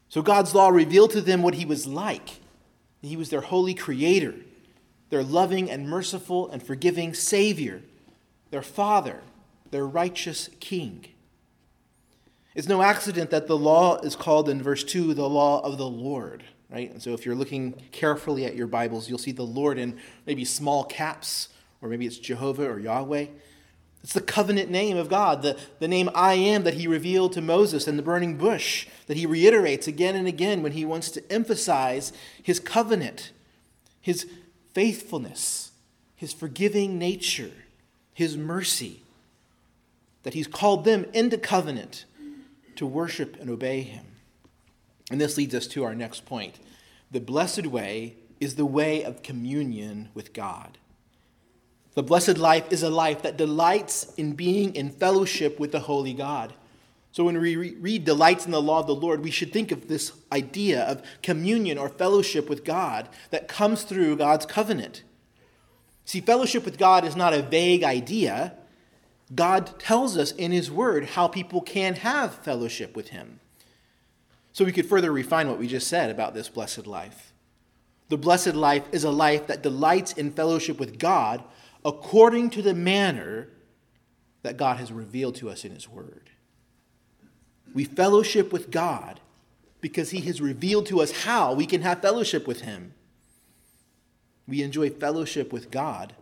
So 0.09 0.23
God's 0.23 0.55
law 0.55 0.69
revealed 0.69 1.11
to 1.13 1.21
them 1.21 1.43
what 1.43 1.55
He 1.55 1.65
was 1.65 1.87
like. 1.87 2.41
He 3.03 3.17
was 3.17 3.31
their 3.31 3.41
holy 3.41 3.75
creator, 3.75 4.35
their 5.11 5.23
loving 5.23 5.71
and 5.71 5.89
merciful 5.89 6.51
and 6.51 6.63
forgiving 6.63 7.15
Savior, 7.15 7.83
their 8.51 8.63
Father, 8.63 9.21
their 9.71 9.87
righteous 9.87 10.51
King. 10.59 11.07
It's 12.55 12.69
no 12.69 12.83
accident 12.83 13.31
that 13.31 13.47
the 13.47 13.57
law 13.57 13.99
is 14.01 14.17
called 14.17 14.49
in 14.49 14.63
verse 14.63 14.85
2 14.85 15.15
the 15.15 15.29
law 15.29 15.61
of 15.61 15.79
the 15.79 15.89
Lord 15.89 16.45
right? 16.73 16.91
And 16.91 17.03
so 17.03 17.13
if 17.13 17.27
you're 17.27 17.35
looking 17.35 17.75
carefully 17.93 18.45
at 18.45 18.55
your 18.55 18.67
Bibles, 18.67 19.09
you'll 19.09 19.19
see 19.19 19.33
the 19.33 19.43
Lord 19.43 19.79
in 19.79 19.99
maybe 20.27 20.45
small 20.45 20.85
caps, 20.85 21.49
or 21.83 21.89
maybe 21.89 22.07
it's 22.07 22.19
Jehovah 22.19 22.69
or 22.69 22.79
Yahweh. 22.79 23.27
It's 24.03 24.15
the 24.15 24.21
covenant 24.21 24.71
name 24.71 24.97
of 24.97 25.11
God, 25.11 25.43
the, 25.43 25.59
the 25.79 25.89
name 25.89 26.09
I 26.15 26.35
am 26.35 26.63
that 26.65 26.75
he 26.75 26.87
revealed 26.87 27.33
to 27.35 27.43
Moses 27.43 27.87
in 27.87 27.97
the 27.97 28.03
burning 28.03 28.39
bush, 28.39 28.87
that 29.07 29.17
he 29.17 29.27
reiterates 29.27 29.87
again 29.87 30.17
and 30.17 30.27
again 30.27 30.63
when 30.63 30.73
he 30.73 30.87
wants 30.87 31.11
to 31.11 31.33
emphasize 31.33 32.13
his 32.43 32.61
covenant, 32.61 33.33
his 34.01 34.27
faithfulness, 34.73 35.73
his 36.17 36.33
forgiving 36.33 36.99
nature, 36.99 37.51
his 38.15 38.37
mercy, 38.37 39.03
that 40.23 40.35
he's 40.35 40.47
called 40.47 40.85
them 40.85 41.05
into 41.13 41.37
covenant 41.37 42.05
to 42.77 42.87
worship 42.87 43.39
and 43.41 43.51
obey 43.51 43.83
him. 43.83 44.10
And 45.11 45.21
this 45.21 45.37
leads 45.37 45.55
us 45.55 45.67
to 45.69 45.85
our 45.85 45.95
next 45.95 46.25
point. 46.25 46.61
The 47.11 47.21
blessed 47.21 47.67
way 47.67 48.17
is 48.39 48.55
the 48.55 48.65
way 48.65 49.03
of 49.03 49.23
communion 49.23 50.09
with 50.15 50.33
God. 50.33 50.79
The 51.95 52.03
blessed 52.03 52.39
life 52.39 52.73
is 52.73 52.83
a 52.83 52.91
life 52.91 53.23
that 53.23 53.37
delights 53.37 54.15
in 54.15 54.33
being 54.33 54.75
in 54.77 54.91
fellowship 54.91 55.59
with 55.59 55.73
the 55.73 55.81
holy 55.81 56.15
God. 56.15 56.55
So 57.13 57.25
when 57.25 57.41
we 57.41 57.57
read 57.57 58.05
delights 58.05 58.47
in 58.47 58.53
the 58.53 58.63
law 58.63 58.79
of 58.79 58.87
the 58.87 58.95
Lord, 58.95 59.25
we 59.25 59.33
should 59.33 59.53
think 59.53 59.73
of 59.73 59.89
this 59.89 60.13
idea 60.31 60.83
of 60.85 61.03
communion 61.23 61.77
or 61.77 61.89
fellowship 61.89 62.49
with 62.49 62.65
God 62.65 63.09
that 63.31 63.49
comes 63.49 63.83
through 63.83 64.17
God's 64.17 64.47
covenant. 64.47 65.03
See, 66.05 66.21
fellowship 66.21 66.65
with 66.65 66.79
God 66.79 67.05
is 67.05 67.17
not 67.17 67.35
a 67.35 67.43
vague 67.43 67.83
idea. 67.83 68.55
God 69.35 69.79
tells 69.81 70.17
us 70.17 70.31
in 70.33 70.53
His 70.53 70.71
Word 70.71 71.05
how 71.05 71.27
people 71.27 71.61
can 71.61 71.95
have 71.97 72.35
fellowship 72.35 72.95
with 72.95 73.09
Him. 73.09 73.41
So 74.53 74.65
we 74.65 74.73
could 74.73 74.87
further 74.87 75.13
refine 75.13 75.49
what 75.49 75.59
we 75.59 75.67
just 75.67 75.89
said 75.89 76.11
about 76.11 76.35
this 76.35 76.49
blessed 76.49 76.87
life. 76.87 77.33
The 78.09 78.19
blessed 78.19 78.55
life 78.55 78.85
is 78.91 79.05
a 79.05 79.11
life 79.11 79.47
that 79.47 79.63
delights 79.63 80.13
in 80.13 80.33
fellowship 80.33 80.81
with 80.81 80.99
God 80.99 81.45
according 81.85 82.51
to 82.51 82.63
the 82.63 82.75
manner 82.75 83.49
that 84.43 84.57
God 84.57 84.79
has 84.79 84.91
revealed 84.91 85.37
to 85.37 85.49
us 85.49 85.65
in 85.65 85.73
His 85.73 85.89
Word. 85.89 86.31
We 87.73 87.85
fellowship 87.85 88.53
with 88.53 88.71
God 88.71 89.21
because 89.81 90.11
He 90.11 90.21
has 90.23 90.41
revealed 90.41 90.87
to 90.87 91.01
us 91.01 91.23
how 91.23 91.55
we 91.55 91.67
can 91.67 91.83
have 91.83 92.03
fellowship 92.03 92.47
with 92.47 92.63
Him. 92.63 92.95
We 94.49 94.63
enjoy 94.63 94.91
fellowship 94.91 95.53
with 95.53 95.71
God 95.71 96.15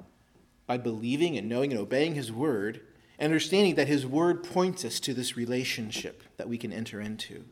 by 0.67 0.77
believing 0.77 1.39
and 1.39 1.49
knowing 1.49 1.73
and 1.73 1.81
obeying 1.81 2.15
His 2.15 2.31
Word, 2.31 2.83
and 3.19 3.33
understanding 3.33 3.77
that 3.77 3.89
His 3.89 4.07
Word 4.07 4.45
points 4.45 4.85
us 4.85 5.01
to 5.01 5.15
this 5.15 5.37
relationship 5.37 6.23
that 6.37 6.49
we 6.49 6.59
can 6.59 6.73
enter 6.73 7.01
into. 7.01 7.45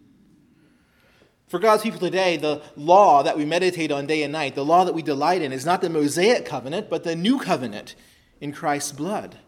For 1.48 1.60
God's 1.60 1.84
people 1.84 2.00
today, 2.00 2.36
the 2.36 2.62
law 2.76 3.22
that 3.22 3.36
we 3.36 3.44
meditate 3.44 3.92
on 3.92 4.06
day 4.06 4.22
and 4.22 4.32
night, 4.32 4.54
the 4.54 4.64
law 4.64 4.84
that 4.84 4.94
we 4.94 5.02
delight 5.02 5.42
in, 5.42 5.52
is 5.52 5.64
not 5.64 5.80
the 5.80 5.88
Mosaic 5.88 6.44
covenant, 6.44 6.90
but 6.90 7.04
the 7.04 7.14
new 7.14 7.38
covenant 7.38 7.94
in 8.40 8.52
Christ's 8.52 8.92
blood. 8.92 9.38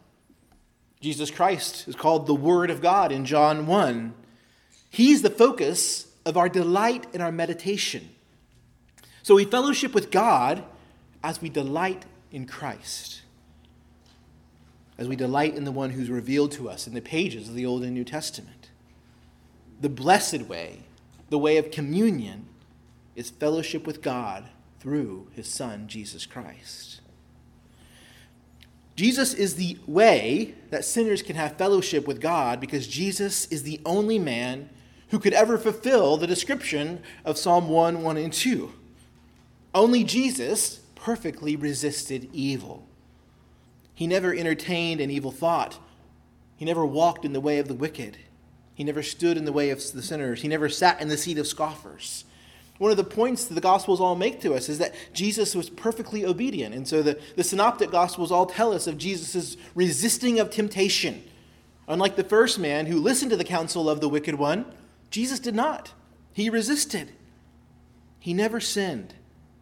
Jesus 1.00 1.30
Christ 1.30 1.88
is 1.88 1.96
called 1.96 2.26
the 2.26 2.34
Word 2.34 2.70
of 2.70 2.80
God 2.80 3.10
in 3.10 3.24
John 3.24 3.66
1. 3.66 4.14
He's 4.90 5.22
the 5.22 5.30
focus 5.30 6.06
of 6.24 6.36
our 6.36 6.48
delight 6.48 7.06
and 7.12 7.22
our 7.22 7.32
meditation. 7.32 8.10
So 9.22 9.34
we 9.34 9.44
fellowship 9.44 9.94
with 9.94 10.10
God 10.10 10.64
as 11.22 11.42
we 11.42 11.48
delight 11.48 12.04
in 12.30 12.46
Christ, 12.46 13.22
as 14.96 15.08
we 15.08 15.16
delight 15.16 15.54
in 15.54 15.64
the 15.64 15.72
one 15.72 15.90
who's 15.90 16.10
revealed 16.10 16.52
to 16.52 16.70
us 16.70 16.86
in 16.86 16.94
the 16.94 17.00
pages 17.00 17.48
of 17.48 17.54
the 17.54 17.66
Old 17.66 17.82
and 17.82 17.92
New 17.92 18.04
Testament. 18.04 18.70
The 19.80 19.88
blessed 19.88 20.42
way, 20.42 20.80
the 21.30 21.38
way 21.38 21.56
of 21.56 21.70
communion, 21.70 22.46
is 23.14 23.30
fellowship 23.30 23.86
with 23.86 24.00
God 24.00 24.48
through 24.80 25.28
his 25.34 25.48
Son, 25.48 25.88
Jesus 25.88 26.24
Christ. 26.24 27.00
Jesus 28.94 29.34
is 29.34 29.54
the 29.54 29.78
way 29.86 30.54
that 30.70 30.84
sinners 30.84 31.22
can 31.22 31.36
have 31.36 31.56
fellowship 31.56 32.06
with 32.06 32.20
God 32.20 32.60
because 32.60 32.88
Jesus 32.88 33.46
is 33.46 33.62
the 33.62 33.80
only 33.86 34.18
man 34.18 34.70
who 35.10 35.18
could 35.18 35.32
ever 35.32 35.56
fulfill 35.56 36.16
the 36.16 36.26
description 36.26 37.00
of 37.24 37.38
Psalm 37.38 37.68
1 37.68 38.02
1 38.02 38.16
and 38.16 38.32
2. 38.32 38.72
Only 39.74 40.04
Jesus 40.04 40.80
perfectly 40.94 41.56
resisted 41.56 42.28
evil. 42.32 42.86
He 43.94 44.06
never 44.06 44.34
entertained 44.34 45.00
an 45.00 45.10
evil 45.10 45.30
thought. 45.30 45.78
He 46.56 46.64
never 46.64 46.84
walked 46.84 47.24
in 47.24 47.32
the 47.32 47.40
way 47.40 47.58
of 47.58 47.68
the 47.68 47.74
wicked. 47.74 48.18
He 48.78 48.84
never 48.84 49.02
stood 49.02 49.36
in 49.36 49.44
the 49.44 49.52
way 49.52 49.70
of 49.70 49.78
the 49.92 50.04
sinners. 50.04 50.42
He 50.42 50.46
never 50.46 50.68
sat 50.68 51.02
in 51.02 51.08
the 51.08 51.16
seat 51.16 51.36
of 51.36 51.48
scoffers. 51.48 52.24
One 52.78 52.92
of 52.92 52.96
the 52.96 53.02
points 53.02 53.44
that 53.46 53.54
the 53.54 53.60
Gospels 53.60 54.00
all 54.00 54.14
make 54.14 54.40
to 54.42 54.54
us 54.54 54.68
is 54.68 54.78
that 54.78 54.94
Jesus 55.12 55.56
was 55.56 55.68
perfectly 55.68 56.24
obedient. 56.24 56.76
And 56.76 56.86
so 56.86 57.02
the, 57.02 57.18
the 57.34 57.42
Synoptic 57.42 57.90
Gospels 57.90 58.30
all 58.30 58.46
tell 58.46 58.72
us 58.72 58.86
of 58.86 58.96
Jesus' 58.96 59.56
resisting 59.74 60.38
of 60.38 60.50
temptation. 60.50 61.24
Unlike 61.88 62.14
the 62.14 62.22
first 62.22 62.56
man 62.60 62.86
who 62.86 63.00
listened 63.00 63.32
to 63.32 63.36
the 63.36 63.42
counsel 63.42 63.90
of 63.90 64.00
the 64.00 64.08
wicked 64.08 64.36
one, 64.36 64.64
Jesus 65.10 65.40
did 65.40 65.56
not. 65.56 65.92
He 66.32 66.48
resisted. 66.48 67.10
He 68.20 68.32
never 68.32 68.60
sinned. 68.60 69.12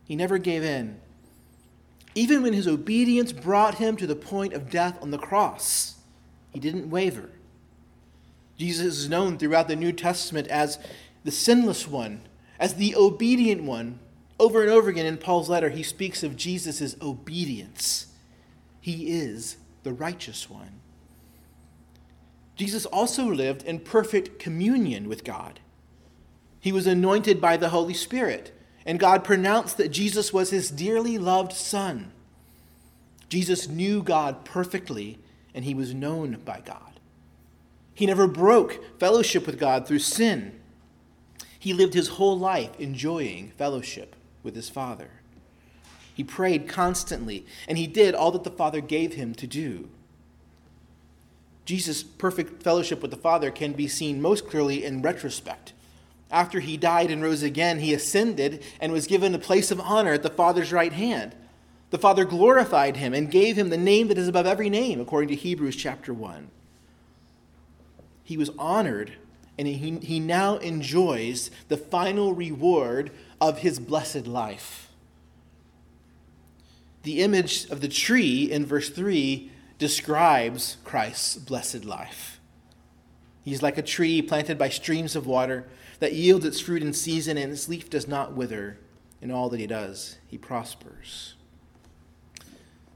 He 0.05 0.14
never 0.14 0.37
gave 0.37 0.62
in. 0.62 1.00
Even 2.14 2.42
when 2.42 2.52
his 2.52 2.68
obedience 2.68 3.33
brought 3.33 3.76
him 3.76 3.96
to 3.96 4.07
the 4.07 4.14
point 4.14 4.52
of 4.52 4.68
death 4.68 4.98
on 5.00 5.11
the 5.11 5.16
cross, 5.16 5.94
he 6.50 6.61
didn't 6.61 6.90
waver. 6.90 7.31
Jesus 8.57 8.97
is 8.97 9.09
known 9.09 9.38
throughout 9.38 9.69
the 9.69 9.77
New 9.77 9.92
Testament 9.92 10.49
as 10.49 10.79
the 11.25 11.31
sinless 11.31 11.87
one, 11.87 12.23
as 12.59 12.75
the 12.75 12.95
obedient 12.97 13.62
one. 13.62 13.99
Over 14.38 14.62
and 14.62 14.71
over 14.71 14.90
again 14.90 15.07
in 15.07 15.19
Paul's 15.19 15.49
letter, 15.49 15.71
he 15.71 15.83
speaks 15.83 16.23
of 16.23 16.37
Jesus' 16.37 16.97
obedience. 17.01 18.07
He 18.81 19.11
is 19.11 19.57
the 19.83 19.92
righteous 19.92 20.49
one. 20.49 20.81
Jesus 22.55 22.87
also 22.87 23.25
lived 23.25 23.62
in 23.64 23.81
perfect 23.81 24.38
communion 24.38 25.09
with 25.09 25.25
God. 25.25 25.61
He 26.61 26.73
was 26.73 26.87
anointed 26.87 27.40
by 27.40 27.57
the 27.57 27.69
Holy 27.69 27.95
Spirit 27.95 28.53
and 28.87 29.01
God 29.01 29.25
pronounced 29.25 29.77
that 29.79 29.88
Jesus 29.88 30.33
was 30.33 30.51
his 30.51 30.71
dearly 30.71 31.19
loved 31.19 31.53
Son. 31.53 32.12
Jesus 33.29 33.69
knew 33.69 34.01
God 34.01 34.45
perfectly, 34.45 35.19
and 35.53 35.64
he 35.64 35.75
was 35.75 35.92
known 35.92 36.40
by 36.45 36.62
God. 36.64 36.95
He 37.96 38.06
never 38.06 38.28
broke 38.28 39.00
fellowship 39.00 39.44
with 39.44 39.59
God 39.59 39.88
through 39.88 39.98
sin. 39.98 40.61
He 41.59 41.72
lived 41.72 41.94
his 41.94 42.09
whole 42.09 42.38
life 42.38 42.78
enjoying 42.78 43.50
fellowship 43.59 44.14
with 44.44 44.54
his 44.54 44.68
Father. 44.68 45.11
He 46.14 46.22
prayed 46.22 46.68
constantly, 46.68 47.44
and 47.66 47.76
he 47.76 47.88
did 47.88 48.14
all 48.14 48.30
that 48.30 48.44
the 48.44 48.50
Father 48.50 48.80
gave 48.80 49.14
him 49.14 49.35
to 49.35 49.48
do. 49.48 49.88
Jesus' 51.64 52.04
perfect 52.04 52.62
fellowship 52.62 53.02
with 53.02 53.11
the 53.11 53.16
Father 53.16 53.50
can 53.50 53.72
be 53.72 53.88
seen 53.88 54.22
most 54.22 54.46
clearly 54.46 54.85
in 54.85 55.02
retrospect 55.02 55.72
after 56.30 56.61
he 56.61 56.76
died 56.76 57.11
and 57.11 57.22
rose 57.22 57.42
again, 57.42 57.78
he 57.78 57.94
ascended 57.94 58.62
and 58.80 58.92
was 58.92 59.06
given 59.06 59.35
a 59.35 59.38
place 59.38 59.70
of 59.70 59.80
honor 59.80 60.12
at 60.12 60.22
the 60.22 60.30
Father's 60.30 60.72
right 60.72 60.92
hand. 60.92 61.35
The 61.90 61.98
Father 61.98 62.24
glorified 62.24 62.96
him 62.96 63.14
and 63.14 63.30
gave 63.30 63.56
him 63.56 63.70
the 63.70 63.76
name 63.76 64.09
that 64.09 64.18
is 64.18 64.26
above 64.26 64.46
every 64.46 64.68
name, 64.68 65.00
according 65.00 65.28
to 65.28 65.37
Hebrews 65.37 65.76
chapter 65.76 66.12
1. 66.12 66.50
He 68.27 68.37
was 68.37 68.51
honored, 68.59 69.12
and 69.57 69.69
he, 69.69 69.99
he 70.03 70.19
now 70.19 70.57
enjoys 70.57 71.53
the 71.69 71.77
final 71.77 72.35
reward 72.35 73.12
of 73.41 73.61
his 73.61 73.79
blessed 73.79 74.27
life. 74.27 74.91
The 77.05 77.23
image 77.23 77.71
of 77.71 77.81
the 77.81 77.89
tree 77.89 78.51
in 78.51 78.67
verse 78.67 78.91
3 78.91 79.49
describes 79.79 80.79
Christ's 80.83 81.37
blessed 81.37 81.85
life. 81.85 82.41
He's 83.45 83.62
like 83.62 83.79
a 83.79 83.83
tree 83.83 84.21
planted 84.21 84.59
by 84.59 84.71
streams 84.71 85.15
of 85.15 85.29
water 85.29 85.69
that 86.01 86.12
yields 86.12 86.45
its 86.45 86.59
fruit 86.59 86.83
in 86.83 86.93
season, 86.93 87.39
and 87.39 87.53
its 87.53 87.69
leaf 87.69 87.89
does 87.89 88.09
not 88.09 88.33
wither. 88.33 88.81
In 89.23 89.31
all 89.31 89.49
that 89.51 89.61
he 89.61 89.69
does, 89.69 90.19
he 90.27 90.37
prospers. 90.37 91.35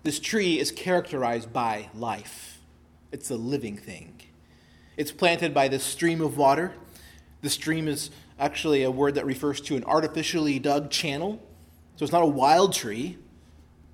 This 0.03 0.19
tree 0.19 0.59
is 0.59 0.73
characterized 0.73 1.53
by 1.53 1.89
life, 1.95 2.59
it's 3.13 3.31
a 3.31 3.37
living 3.37 3.77
thing. 3.77 4.21
It's 5.01 5.13
planted 5.13 5.55
by 5.55 5.69
this 5.69 5.83
stream 5.83 6.21
of 6.21 6.37
water. 6.37 6.75
The 7.41 7.49
stream 7.49 7.89
is 7.89 8.11
actually 8.39 8.83
a 8.83 8.91
word 8.91 9.15
that 9.15 9.25
refers 9.25 9.59
to 9.63 9.77
an 9.77 9.85
artificially 9.85 10.59
dug 10.59 10.91
channel. 10.91 11.41
So 11.97 12.05
it's 12.05 12.13
not 12.13 12.21
a 12.21 12.27
wild 12.27 12.75
tree. 12.75 13.17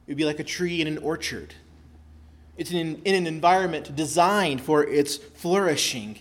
It 0.09 0.11
would 0.11 0.17
be 0.17 0.25
like 0.25 0.41
a 0.41 0.45
tree 0.45 0.81
in 0.81 0.89
an 0.89 0.99
orchard. 0.99 1.55
It's 2.57 2.73
in, 2.73 3.01
in 3.05 3.15
an 3.15 3.29
environment 3.29 3.95
designed 3.95 4.63
for 4.63 4.83
its 4.83 5.17
flourishing 5.17 6.19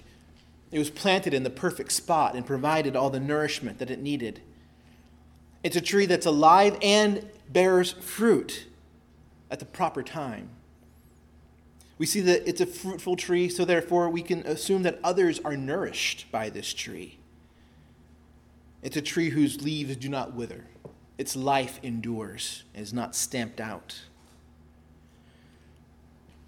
it 0.71 0.77
was 0.77 0.91
planted 0.91 1.33
in 1.33 1.41
the 1.41 1.49
perfect 1.49 1.91
spot 1.91 2.35
and 2.35 2.45
provided 2.45 2.95
all 2.95 3.09
the 3.09 3.19
nourishment 3.19 3.79
that 3.79 3.89
it 3.89 3.99
needed. 3.99 4.39
It's 5.63 5.75
a 5.75 5.81
tree 5.81 6.05
that's 6.05 6.27
alive 6.27 6.77
and 6.83 7.27
bears 7.49 7.93
fruit 7.93 8.67
at 9.49 9.57
the 9.57 9.65
proper 9.65 10.03
time. 10.03 10.49
We 11.97 12.05
see 12.05 12.19
that 12.21 12.47
it's 12.47 12.61
a 12.61 12.65
fruitful 12.65 13.15
tree, 13.15 13.47
so 13.47 13.63
therefore 13.63 14.09
we 14.09 14.21
can 14.21 14.39
assume 14.41 14.83
that 14.83 14.99
others 15.03 15.39
are 15.45 15.55
nourished 15.55 16.29
by 16.31 16.49
this 16.49 16.73
tree. 16.73 17.19
It's 18.83 18.97
a 18.97 19.01
tree 19.01 19.29
whose 19.29 19.61
leaves 19.61 19.95
do 19.95 20.09
not 20.09 20.33
wither, 20.33 20.65
its 21.17 21.35
life 21.35 21.79
endures 21.81 22.63
and 22.73 22.83
is 22.83 22.93
not 22.93 23.15
stamped 23.15 23.61
out. 23.61 24.01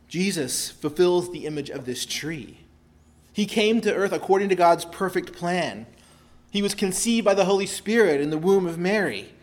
Jesus 0.07 0.69
fulfills 0.69 1.31
the 1.31 1.45
image 1.45 1.69
of 1.69 1.85
this 1.85 2.05
tree. 2.05 2.59
He 3.33 3.45
came 3.45 3.81
to 3.81 3.93
earth 3.93 4.11
according 4.11 4.49
to 4.49 4.55
God's 4.55 4.85
perfect 4.85 5.33
plan. 5.33 5.85
He 6.49 6.61
was 6.61 6.73
conceived 6.73 7.25
by 7.25 7.33
the 7.33 7.45
Holy 7.45 7.65
Spirit 7.65 8.21
in 8.21 8.29
the 8.29 8.37
womb 8.37 8.65
of 8.65 8.77
Mary, 8.77 9.33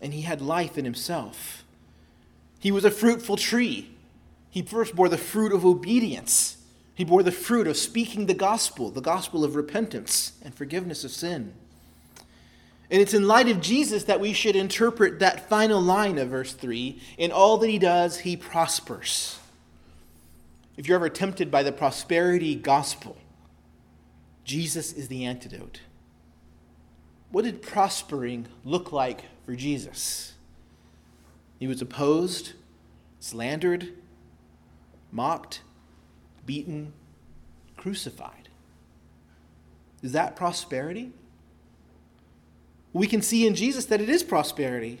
and 0.00 0.14
he 0.14 0.22
had 0.22 0.40
life 0.40 0.78
in 0.78 0.84
himself. 0.84 1.64
He 2.58 2.70
was 2.70 2.84
a 2.84 2.90
fruitful 2.90 3.36
tree. 3.36 3.95
He 4.50 4.62
first 4.62 4.94
bore 4.94 5.08
the 5.08 5.18
fruit 5.18 5.52
of 5.52 5.64
obedience. 5.64 6.56
He 6.94 7.04
bore 7.04 7.22
the 7.22 7.32
fruit 7.32 7.66
of 7.66 7.76
speaking 7.76 8.26
the 8.26 8.34
gospel, 8.34 8.90
the 8.90 9.00
gospel 9.00 9.44
of 9.44 9.54
repentance 9.54 10.32
and 10.42 10.54
forgiveness 10.54 11.04
of 11.04 11.10
sin. 11.10 11.52
And 12.90 13.02
it's 13.02 13.14
in 13.14 13.26
light 13.26 13.48
of 13.48 13.60
Jesus 13.60 14.04
that 14.04 14.20
we 14.20 14.32
should 14.32 14.56
interpret 14.56 15.18
that 15.18 15.48
final 15.48 15.80
line 15.80 16.18
of 16.18 16.28
verse 16.28 16.52
3 16.52 17.00
In 17.18 17.32
all 17.32 17.58
that 17.58 17.68
he 17.68 17.78
does, 17.78 18.20
he 18.20 18.36
prospers 18.36 19.38
if 20.76 20.86
you're 20.86 20.96
ever 20.96 21.08
tempted 21.08 21.50
by 21.50 21.62
the 21.62 21.72
prosperity 21.72 22.54
gospel, 22.54 23.16
Jesus 24.44 24.92
is 24.92 25.08
the 25.08 25.24
antidote. 25.24 25.80
What 27.30 27.44
did 27.44 27.62
prospering 27.62 28.46
look 28.64 28.92
like 28.92 29.24
for 29.44 29.56
Jesus? 29.56 30.34
He 31.58 31.66
was 31.66 31.80
opposed, 31.80 32.52
slandered, 33.20 33.94
mocked, 35.12 35.60
beaten, 36.44 36.92
crucified. 37.76 38.48
Is 40.02 40.12
that 40.12 40.36
prosperity? 40.36 41.12
We 42.92 43.06
can 43.06 43.22
see 43.22 43.46
in 43.46 43.54
Jesus 43.54 43.86
that 43.86 44.00
it 44.00 44.08
is 44.08 44.22
prosperity. 44.22 45.00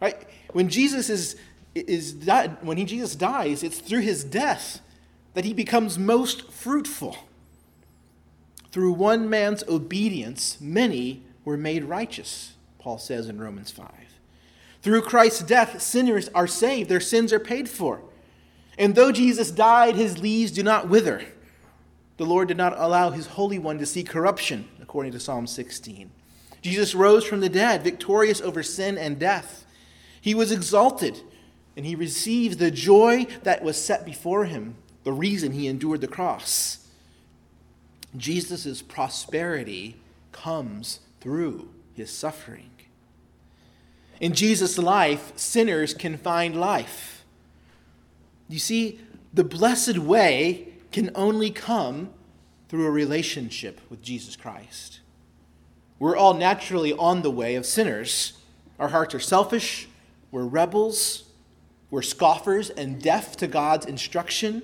Right? 0.00 0.16
When 0.52 0.68
Jesus 0.68 1.10
is, 1.10 1.36
is 1.74 2.14
when 2.60 2.76
he, 2.76 2.84
Jesus 2.84 3.14
dies, 3.14 3.62
it's 3.62 3.78
through 3.78 4.00
his 4.00 4.24
death 4.24 4.80
that 5.34 5.44
he 5.44 5.52
becomes 5.52 5.98
most 5.98 6.50
fruitful. 6.50 7.16
Through 8.70 8.92
one 8.92 9.28
man's 9.28 9.62
obedience, 9.68 10.58
many 10.60 11.22
were 11.44 11.56
made 11.56 11.84
righteous, 11.84 12.54
Paul 12.78 12.98
says 12.98 13.28
in 13.28 13.38
Romans 13.38 13.70
5. 13.70 13.90
Through 14.82 15.02
Christ's 15.02 15.42
death, 15.42 15.80
sinners 15.82 16.28
are 16.34 16.46
saved, 16.46 16.88
their 16.88 17.00
sins 17.00 17.32
are 17.32 17.40
paid 17.40 17.68
for. 17.68 18.02
And 18.78 18.94
though 18.94 19.12
Jesus 19.12 19.50
died, 19.50 19.96
his 19.96 20.18
leaves 20.18 20.52
do 20.52 20.62
not 20.62 20.88
wither. 20.88 21.24
The 22.16 22.26
Lord 22.26 22.48
did 22.48 22.56
not 22.56 22.74
allow 22.76 23.10
his 23.10 23.26
Holy 23.26 23.58
One 23.58 23.78
to 23.78 23.86
see 23.86 24.02
corruption, 24.02 24.68
according 24.80 25.12
to 25.12 25.20
Psalm 25.20 25.46
16. 25.46 26.10
Jesus 26.62 26.94
rose 26.94 27.24
from 27.24 27.40
the 27.40 27.48
dead, 27.48 27.82
victorious 27.82 28.40
over 28.40 28.62
sin 28.62 28.98
and 28.98 29.18
death. 29.18 29.64
He 30.20 30.34
was 30.34 30.50
exalted, 30.50 31.20
and 31.76 31.86
he 31.86 31.94
received 31.94 32.58
the 32.58 32.70
joy 32.70 33.26
that 33.42 33.62
was 33.62 33.82
set 33.82 34.04
before 34.04 34.46
him 34.46 34.76
the 35.04 35.12
reason 35.12 35.52
he 35.52 35.68
endured 35.68 36.00
the 36.00 36.08
cross. 36.08 36.88
Jesus' 38.16 38.82
prosperity 38.82 39.96
comes 40.32 41.00
through 41.20 41.68
his 41.94 42.10
suffering. 42.10 42.70
In 44.20 44.32
Jesus' 44.32 44.78
life, 44.78 45.32
sinners 45.36 45.94
can 45.94 46.16
find 46.16 46.58
life. 46.58 47.15
You 48.48 48.58
see, 48.58 49.00
the 49.32 49.44
blessed 49.44 49.98
way 49.98 50.68
can 50.92 51.10
only 51.14 51.50
come 51.50 52.10
through 52.68 52.86
a 52.86 52.90
relationship 52.90 53.80
with 53.90 54.02
Jesus 54.02 54.36
Christ. 54.36 55.00
We're 55.98 56.16
all 56.16 56.34
naturally 56.34 56.92
on 56.92 57.22
the 57.22 57.30
way 57.30 57.54
of 57.54 57.66
sinners. 57.66 58.34
Our 58.78 58.88
hearts 58.88 59.14
are 59.14 59.20
selfish, 59.20 59.88
we're 60.30 60.44
rebels, 60.44 61.24
we're 61.90 62.02
scoffers 62.02 62.70
and 62.70 63.00
deaf 63.00 63.36
to 63.38 63.46
God's 63.46 63.86
instruction. 63.86 64.62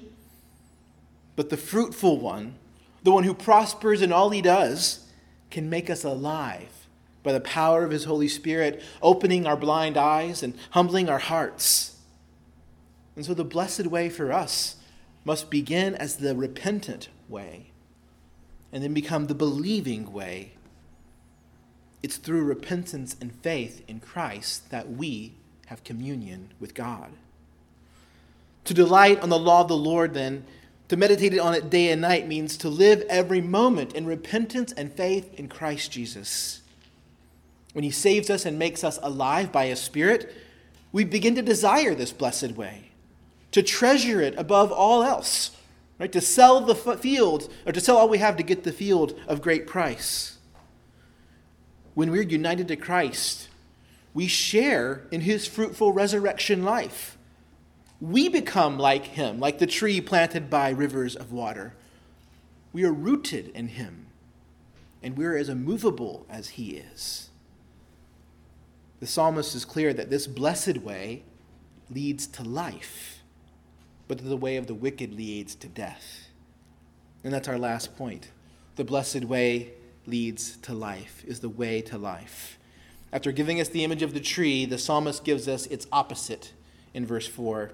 But 1.37 1.51
the 1.51 1.57
fruitful 1.57 2.19
one, 2.19 2.57
the 3.03 3.13
one 3.13 3.25
who 3.25 3.35
prospers 3.35 4.03
in 4.03 4.13
all 4.13 4.31
he 4.31 4.43
does, 4.43 5.07
can 5.51 5.71
make 5.71 5.89
us 5.89 6.05
alive 6.05 6.87
by 7.23 7.33
the 7.33 7.41
power 7.41 7.85
of 7.85 7.91
his 7.91 8.05
Holy 8.05 8.29
Spirit, 8.29 8.83
opening 9.01 9.47
our 9.47 9.57
blind 9.57 9.97
eyes 9.97 10.43
and 10.43 10.55
humbling 10.71 11.09
our 11.09 11.19
hearts. 11.19 11.92
And 13.17 13.25
so 13.25 13.35
the 13.35 13.45
blessed 13.45 13.87
way 13.87 14.09
for 14.09 14.33
us 14.33 14.77
must 15.25 15.51
begin 15.51 15.95
as 15.95 16.17
the 16.17 16.35
repentant 16.35 17.09
way 17.29 17.73
and 18.73 18.83
then 18.83 18.95
become 18.95 19.27
the 19.27 19.35
believing 19.35 20.13
way. 20.13 20.53
It's 22.03 22.17
through 22.17 22.45
repentance 22.45 23.15
and 23.21 23.35
faith 23.43 23.83
in 23.87 24.01
Christ 24.01 24.71
that 24.71 24.91
we 24.91 25.35
have 25.67 25.85
communion 25.85 26.51
with 26.59 26.75
God. 26.75 27.13
To 28.65 28.75
delight 28.75 29.21
on 29.21 29.29
the 29.29 29.39
law 29.39 29.61
of 29.63 29.69
the 29.69 29.77
Lord, 29.77 30.15
then, 30.15 30.45
to 30.89 30.97
meditate 30.97 31.39
on 31.39 31.55
it 31.55 31.71
day 31.71 31.91
and 31.91 32.01
night 32.01 32.29
means 32.29 32.57
to 32.59 32.69
live 32.69 33.03
every 33.09 33.41
moment 33.41 33.95
in 33.95 34.07
repentance 34.07 34.73
and 34.73 34.93
faith 34.93 35.33
in 35.35 35.49
Christ 35.49 35.91
Jesus. 35.91 36.63
When 37.73 37.85
He 37.85 37.91
saves 37.91 38.31
us 38.31 38.45
and 38.45 38.59
makes 38.59 38.85
us 38.85 38.99
alive 39.03 39.51
by 39.51 39.67
His 39.67 39.81
Spirit, 39.81 40.33
we 40.93 41.05
begin 41.05 41.35
to 41.37 41.43
desire 41.43 41.95
this 41.95 42.13
blessed 42.13 42.53
way, 42.53 42.91
to 43.53 43.63
treasure 43.63 44.21
it 44.21 44.35
above 44.37 44.73
all 44.73 45.03
else, 45.03 45.57
right? 45.99 46.13
To 46.13 46.21
sell 46.21 46.61
the 46.61 46.75
field, 46.75 47.53
or 47.65 47.73
to 47.73 47.81
sell 47.81 47.97
all 47.97 48.09
we 48.09 48.19
have 48.19 48.37
to 48.37 48.43
get 48.43 48.65
the 48.65 48.73
field 48.73 49.19
of 49.27 49.41
great 49.41 49.67
price. 49.67 50.39
When 51.95 52.11
we're 52.11 52.23
united 52.23 52.69
to 52.69 52.77
Christ, 52.77 53.49
we 54.15 54.27
share 54.27 55.07
in 55.11 55.23
His 55.23 55.47
fruitful 55.47 55.93
resurrection 55.93 56.65
life 56.65 57.17
we 58.03 58.29
become 58.29 58.79
like 58.79 59.05
him, 59.05 59.39
like 59.39 59.61
the 59.61 59.67
tree 59.67 60.01
planted 60.01 60.51
by 60.51 60.71
rivers 60.71 61.15
of 61.15 61.31
water. 61.31 61.73
We 62.73 62.85
are 62.85 62.93
rooted 62.93 63.53
in 63.55 63.69
him, 63.69 64.09
and 65.05 65.17
we're 65.17 65.37
as 65.37 65.49
immovable 65.49 66.27
as 66.29 66.51
he 66.51 66.73
is. 66.73 67.31
The 68.99 69.07
psalmist 69.07 69.55
is 69.55 69.65
clear 69.65 69.95
that 69.95 70.11
this 70.11 70.27
blessed 70.27 70.79
way 70.79 71.23
leads 71.91 72.27
to 72.27 72.43
life, 72.43 73.12
but 74.13 74.29
the 74.29 74.37
way 74.37 74.59
of 74.59 74.67
the 74.67 74.75
wicked 74.75 75.15
leads 75.15 75.55
to 75.55 75.67
death. 75.67 76.29
And 77.25 77.33
that's 77.33 77.49
our 77.49 77.57
last 77.57 77.97
point. 77.97 78.31
The 78.77 78.85
blessed 78.85 79.25
way 79.25 79.71
leads 80.05 80.59
to 80.59 80.75
life, 80.75 81.25
is 81.27 81.41
the 81.41 81.49
way 81.49 81.81
to 81.81 81.97
life. 81.97 82.59
After 83.11 83.33
giving 83.33 83.59
us 83.59 83.69
the 83.69 83.85
image 83.85 84.03
of 84.03 84.13
the 84.13 84.21
tree, 84.21 84.67
the 84.67 84.77
psalmist 84.77 85.25
gives 85.25 85.49
us 85.49 85.65
its 85.65 85.87
opposite 85.91 86.53
in 86.93 87.07
verse 87.07 87.27
4. 87.27 87.71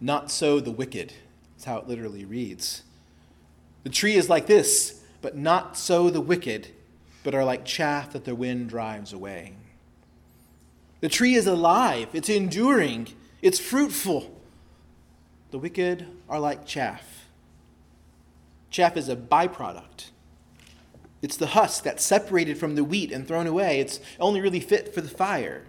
Not 0.00 0.30
so 0.30 0.60
the 0.60 0.70
wicked. 0.70 1.12
That's 1.54 1.66
how 1.66 1.76
it 1.76 1.86
literally 1.86 2.24
reads. 2.24 2.84
The 3.82 3.90
tree 3.90 4.14
is 4.14 4.30
like 4.30 4.46
this, 4.46 5.04
but 5.20 5.36
not 5.36 5.76
so 5.76 6.08
the 6.08 6.22
wicked, 6.22 6.68
but 7.22 7.34
are 7.34 7.44
like 7.44 7.66
chaff 7.66 8.14
that 8.14 8.24
the 8.24 8.34
wind 8.34 8.70
drives 8.70 9.12
away. 9.12 9.52
The 11.02 11.10
tree 11.10 11.34
is 11.34 11.46
alive, 11.46 12.08
it's 12.14 12.30
enduring, 12.30 13.08
it's 13.42 13.58
fruitful. 13.58 14.36
The 15.50 15.58
wicked 15.58 16.06
are 16.28 16.38
like 16.38 16.66
chaff. 16.66 17.26
Chaff 18.70 18.96
is 18.96 19.08
a 19.08 19.16
byproduct. 19.16 20.10
It's 21.22 21.36
the 21.36 21.48
husk 21.48 21.82
that's 21.82 22.04
separated 22.04 22.58
from 22.58 22.74
the 22.74 22.84
wheat 22.84 23.10
and 23.10 23.26
thrown 23.26 23.46
away. 23.46 23.80
It's 23.80 24.00
only 24.20 24.40
really 24.40 24.60
fit 24.60 24.94
for 24.94 25.00
the 25.00 25.08
fire. 25.08 25.64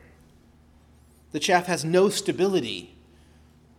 The 1.32 1.40
chaff 1.40 1.66
has 1.68 1.86
no 1.86 2.10
stability. 2.10 2.96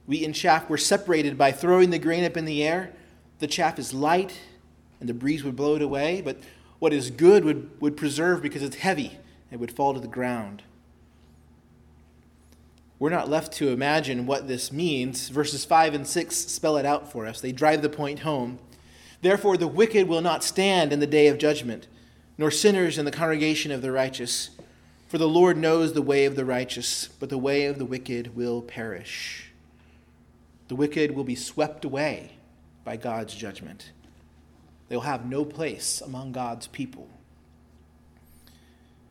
Wheat 0.07 0.25
and 0.25 0.35
chaff 0.35 0.69
were 0.69 0.79
separated 0.79 1.37
by 1.37 1.53
throwing 1.53 1.91
the 1.91 1.99
grain 1.99 2.25
up 2.25 2.37
in 2.37 2.45
the 2.45 2.63
air. 2.63 2.93
The 3.39 3.47
chaff 3.47 3.79
is 3.79 3.95
light, 3.95 4.41
and 4.99 5.09
the 5.09 5.15
breeze 5.15 5.45
would 5.45 5.57
blow 5.57 5.77
it 5.77 5.83
away, 5.83 6.21
but 6.21 6.39
what 6.79 6.93
is 6.93 7.11
good 7.11 7.45
would, 7.45 7.71
would 7.81 7.97
preserve 7.97 8.43
because 8.43 8.63
it's 8.63 8.77
heavy 8.77 9.19
and 9.51 9.61
would 9.61 9.73
fall 9.73 9.95
to 9.95 10.01
the 10.01 10.09
ground. 10.09 10.63
We're 13.01 13.09
not 13.09 13.31
left 13.31 13.55
to 13.55 13.71
imagine 13.71 14.27
what 14.27 14.47
this 14.47 14.71
means. 14.71 15.31
Verses 15.31 15.65
5 15.65 15.95
and 15.95 16.07
6 16.07 16.37
spell 16.37 16.77
it 16.77 16.85
out 16.85 17.11
for 17.11 17.27
us. 17.27 17.41
They 17.41 17.51
drive 17.51 17.81
the 17.81 17.89
point 17.89 18.21
home. 18.21 18.59
Therefore, 19.23 19.57
the 19.57 19.67
wicked 19.67 20.07
will 20.07 20.21
not 20.21 20.45
stand 20.45 20.93
in 20.93 21.01
the 21.01 21.07
day 21.07 21.27
of 21.29 21.39
judgment, 21.39 21.89
nor 22.37 22.51
sinners 22.51 22.99
in 22.99 23.07
the 23.07 23.11
congregation 23.11 23.73
of 23.73 23.81
the 23.81 23.91
righteous. 23.91 24.51
For 25.09 25.17
the 25.17 25.27
Lord 25.27 25.57
knows 25.57 25.95
the 25.95 26.03
way 26.03 26.27
of 26.27 26.37
the 26.37 26.45
righteous, 26.45 27.09
but 27.09 27.31
the 27.31 27.39
way 27.39 27.65
of 27.65 27.79
the 27.79 27.87
wicked 27.87 28.37
will 28.37 28.61
perish. 28.61 29.51
The 30.69 30.77
wicked 30.77 31.17
will 31.17 31.25
be 31.25 31.35
swept 31.35 31.87
away 31.87 32.33
by 32.85 32.99
God's 32.99 33.35
judgment. 33.35 33.93
They 34.89 34.97
will 34.97 35.03
have 35.03 35.25
no 35.25 35.47
place 35.47 36.03
among 36.03 36.33
God's 36.33 36.67
people. 36.67 37.09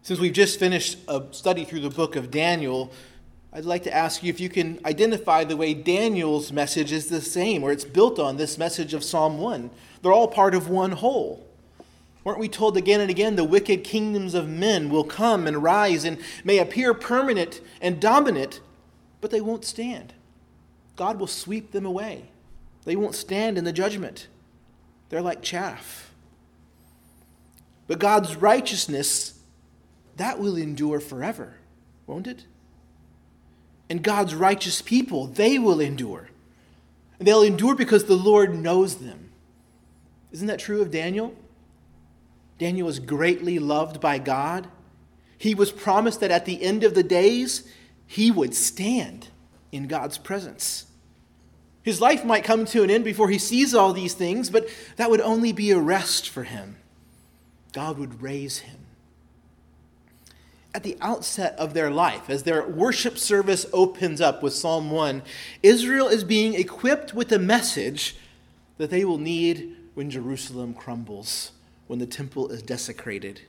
Since 0.04 0.19
we've 0.19 0.32
just 0.32 0.60
finished 0.60 0.99
a 1.08 1.23
study 1.32 1.65
through 1.65 1.82
the 1.82 1.89
book 1.89 2.15
of 2.15 2.32
Daniel, 2.32 2.91
I'd 3.51 3.65
like 3.65 3.83
to 3.83 3.95
ask 3.95 4.21
you 4.21 4.29
if 4.29 4.39
you 4.39 4.49
can 4.49 4.79
identify 4.85 5.43
the 5.43 5.57
way 5.57 5.73
Daniel's 5.73 6.51
message 6.51 6.91
is 6.91 7.07
the 7.07 7.21
same, 7.21 7.63
or 7.63 7.71
it's 7.71 7.85
built 7.85 8.19
on 8.19 8.38
this 8.38 8.57
message 8.57 8.93
of 8.93 9.03
Psalm 9.03 9.39
1. 9.39 9.71
They're 10.01 10.13
all 10.13 10.27
part 10.27 10.53
of 10.53 10.69
one 10.69 10.91
whole. 10.91 11.47
Weren't 12.23 12.39
we 12.39 12.49
told 12.49 12.77
again 12.77 13.01
and 13.01 13.09
again 13.09 13.35
the 13.35 13.43
wicked 13.43 13.83
kingdoms 13.83 14.35
of 14.35 14.47
men 14.47 14.89
will 14.89 15.03
come 15.03 15.47
and 15.47 15.63
rise 15.63 16.05
and 16.05 16.19
may 16.43 16.59
appear 16.59 16.93
permanent 16.93 17.59
and 17.81 17.99
dominant, 17.99 18.59
but 19.19 19.31
they 19.31 19.41
won't 19.41 19.65
stand? 19.65 20.13
God 20.95 21.19
will 21.19 21.27
sweep 21.27 21.71
them 21.71 21.85
away. 21.85 22.25
They 22.85 22.95
won't 22.95 23.15
stand 23.15 23.57
in 23.57 23.63
the 23.63 23.73
judgment. 23.73 24.27
They're 25.09 25.21
like 25.21 25.41
chaff. 25.41 26.12
But 27.88 27.97
God's 27.97 28.35
righteousness, 28.35 29.39
that 30.17 30.39
will 30.39 30.55
endure 30.55 30.99
forever, 30.99 31.55
won't 32.05 32.27
it? 32.27 32.45
And 33.89 34.04
God's 34.04 34.36
righteous 34.36 34.82
people, 34.82 35.28
they 35.28 35.58
will 35.58 35.80
endure. 35.80 36.30
And 37.17 37.28
they'll 37.28 37.41
endure 37.41 37.75
because 37.75 38.06
the 38.06 38.15
Lord 38.15 38.56
knows 38.56 38.95
them. 38.97 39.32
Isn't 40.32 40.47
that 40.47 40.60
true 40.60 40.82
of 40.82 40.91
Daniel? 40.91 41.34
Daniel 42.60 42.86
was 42.86 42.99
greatly 42.99 43.58
loved 43.58 43.99
by 43.99 44.19
God. 44.19 44.67
He 45.38 45.56
was 45.56 45.71
promised 45.71 46.19
that 46.19 46.32
at 46.32 46.45
the 46.45 46.62
end 46.62 46.84
of 46.84 46.93
the 46.93 47.04
days, 47.04 47.67
he 48.06 48.30
would 48.30 48.54
stand 48.54 49.30
in 49.71 49.88
God's 49.88 50.17
presence. 50.17 50.86
His 51.82 52.02
life 52.02 52.25
might 52.25 52.43
come 52.43 52.65
to 52.65 52.84
an 52.84 52.89
end 52.89 53.04
before 53.06 53.30
he 53.30 53.38
sees 53.38 53.73
all 53.73 53.93
these 53.93 54.13
things, 54.13 54.49
but 54.49 54.67
that 54.97 55.10
would 55.10 55.21
only 55.21 55.54
be 55.54 55.71
a 55.71 55.80
rest 55.80 56.30
for 56.30 56.43
him. 56.43 56.75
God 57.71 57.97
would 57.97 58.21
raise 58.21 58.60
him. 58.60 58.79
At 60.73 60.84
the 60.84 60.97
outset 61.01 61.55
of 61.58 61.73
their 61.73 61.89
life, 61.89 62.29
as 62.29 62.43
their 62.43 62.67
worship 62.67 63.17
service 63.17 63.65
opens 63.73 64.21
up 64.21 64.43
with 64.43 64.53
Psalm 64.53 64.91
1, 64.91 65.23
Israel 65.63 66.08
is 66.08 66.23
being 66.23 66.53
equipped 66.53 67.13
with 67.13 67.32
a 67.32 67.39
message 67.39 68.15
that 68.77 68.91
they 68.91 69.03
will 69.03 69.17
need 69.17 69.75
when 69.95 70.10
Jerusalem 70.10 70.73
crumbles, 70.73 71.51
when 71.88 71.99
the 71.99 72.05
temple 72.05 72.49
is 72.49 72.62
desecrated. 72.62 73.41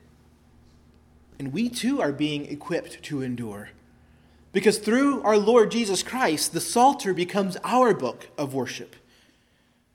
And 1.38 1.52
we 1.52 1.68
too 1.68 2.00
are 2.00 2.12
being 2.12 2.46
equipped 2.46 3.02
to 3.04 3.22
endure. 3.22 3.70
Because 4.53 4.78
through 4.78 5.22
our 5.22 5.38
Lord 5.38 5.70
Jesus 5.70 6.03
Christ, 6.03 6.53
the 6.53 6.61
Psalter 6.61 7.14
becomes 7.14 7.57
our 7.62 7.95
book 7.95 8.28
of 8.36 8.55
worship. 8.55 8.97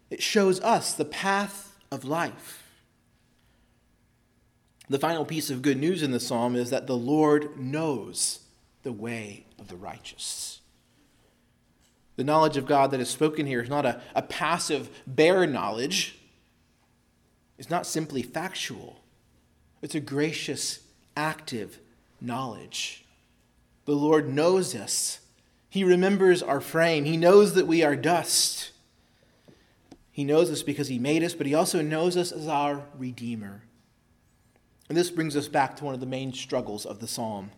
It 0.10 0.22
shows 0.22 0.62
us 0.62 0.94
the 0.94 1.06
path 1.06 1.76
of 1.92 2.06
life. 2.06 2.65
The 4.90 5.00
final 5.00 5.26
piece 5.26 5.50
of 5.50 5.62
good 5.62 5.78
news 5.78 6.04
in 6.04 6.12
the 6.12 6.20
psalm 6.20 6.56
is 6.56 6.70
that 6.70 6.88
the 6.88 6.98
Lord 6.98 7.58
knows 7.58 8.40
the 8.84 8.92
way 8.92 9.46
of 9.60 9.68
the 9.68 9.76
righteous. 9.76 10.62
The 12.18 12.24
knowledge 12.24 12.56
of 12.56 12.68
God 12.68 12.92
that 12.92 13.00
is 13.00 13.10
spoken 13.10 13.46
here 13.46 13.62
is 13.62 13.70
not 13.70 13.86
a, 13.86 14.02
a 14.14 14.22
passive, 14.22 14.90
bare 15.06 15.46
knowledge. 15.48 16.20
It's 17.58 17.70
not 17.70 17.86
simply 17.86 18.22
factual. 18.22 19.02
It's 19.82 19.96
a 19.96 20.00
gracious, 20.00 20.80
active 21.18 21.80
knowledge. 22.22 23.06
The 23.86 23.96
Lord 23.96 24.30
knows 24.30 24.76
us. 24.76 25.20
He 25.70 25.84
remembers 25.84 26.42
our 26.42 26.62
frame. 26.62 27.06
He 27.06 27.18
knows 27.18 27.54
that 27.56 27.68
we 27.68 27.84
are 27.84 27.96
dust. 27.96 28.72
He 30.12 30.24
knows 30.24 30.50
us 30.50 30.64
because 30.64 30.88
He 30.88 31.00
made 31.00 31.24
us, 31.24 31.34
but 31.34 31.48
He 31.48 31.54
also 31.54 31.82
knows 31.82 32.16
us 32.16 32.32
as 32.32 32.48
our 32.48 32.86
Redeemer. 32.98 33.64
And 34.88 34.98
this 34.98 35.10
brings 35.10 35.36
us 35.36 35.48
back 35.48 35.76
to 35.78 35.86
one 35.86 35.94
of 35.94 36.00
the 36.00 36.06
main 36.06 36.34
struggles 36.34 36.86
of 36.86 37.00
the 37.00 37.08
psalm 37.08 37.52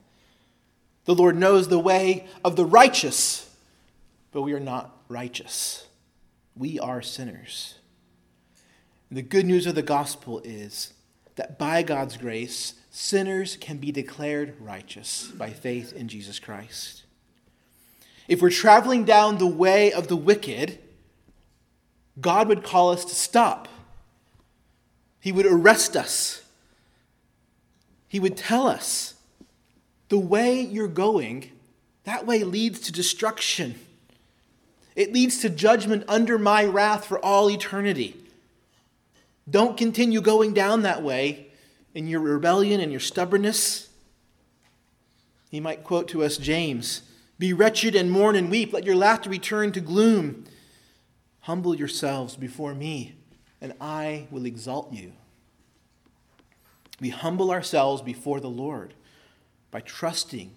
The 1.05 1.15
Lord 1.15 1.38
knows 1.38 1.67
the 1.67 1.80
way 1.80 2.28
of 2.43 2.55
the 2.55 2.65
righteous, 2.65 3.55
but 4.32 4.41
we 4.41 4.53
are 4.53 4.59
not 4.59 4.95
righteous. 5.07 5.88
We 6.55 6.80
are 6.80 7.01
sinners. 7.01 7.75
And 9.09 9.17
the 9.17 9.23
good 9.23 9.45
news 9.45 9.67
of 9.67 9.75
the 9.75 9.82
gospel 9.82 10.41
is 10.43 10.93
that 11.36 11.57
by 11.57 11.84
God's 11.84 12.17
grace, 12.17 12.73
sinners 12.89 13.57
can 13.57 13.78
be 13.78 13.91
declared 13.91 14.55
righteous 14.59 15.28
by 15.38 15.51
faith 15.51 15.93
in 15.93 16.07
Jesus 16.07 16.39
Christ. 16.39 17.03
If 18.28 18.41
we're 18.41 18.49
traveling 18.49 19.05
down 19.05 19.38
the 19.38 19.47
way 19.47 19.93
of 19.93 20.07
the 20.07 20.15
wicked, 20.15 20.80
God 22.19 22.47
would 22.47 22.63
call 22.63 22.89
us 22.91 23.05
to 23.05 23.15
stop. 23.15 23.67
He 25.19 25.32
would 25.32 25.45
arrest 25.45 25.95
us. 25.95 26.43
He 28.07 28.19
would 28.19 28.37
tell 28.37 28.67
us 28.67 29.15
the 30.09 30.17
way 30.19 30.61
you're 30.61 30.87
going, 30.87 31.51
that 32.05 32.25
way 32.25 32.43
leads 32.43 32.79
to 32.81 32.91
destruction. 32.91 33.75
It 34.95 35.13
leads 35.13 35.39
to 35.41 35.49
judgment 35.49 36.05
under 36.07 36.37
my 36.37 36.65
wrath 36.65 37.05
for 37.05 37.23
all 37.23 37.49
eternity. 37.51 38.15
Don't 39.49 39.77
continue 39.77 40.21
going 40.21 40.53
down 40.53 40.81
that 40.81 41.03
way 41.03 41.47
in 41.93 42.07
your 42.07 42.19
rebellion 42.21 42.79
and 42.81 42.91
your 42.91 42.99
stubbornness. 42.99 43.89
He 45.49 45.59
might 45.59 45.83
quote 45.83 46.07
to 46.09 46.23
us 46.23 46.37
James 46.37 47.03
Be 47.39 47.53
wretched 47.53 47.95
and 47.95 48.11
mourn 48.11 48.35
and 48.35 48.49
weep. 48.49 48.73
Let 48.73 48.85
your 48.85 48.95
laughter 48.95 49.29
return 49.29 49.71
to 49.73 49.81
gloom. 49.81 50.45
Humble 51.41 51.75
yourselves 51.75 52.35
before 52.35 52.73
me, 52.73 53.15
and 53.61 53.73
I 53.79 54.27
will 54.31 54.45
exalt 54.45 54.91
you. 54.91 55.13
We 56.99 57.09
humble 57.09 57.51
ourselves 57.51 58.01
before 58.01 58.39
the 58.39 58.49
Lord 58.49 58.93
by 59.71 59.81
trusting 59.81 60.55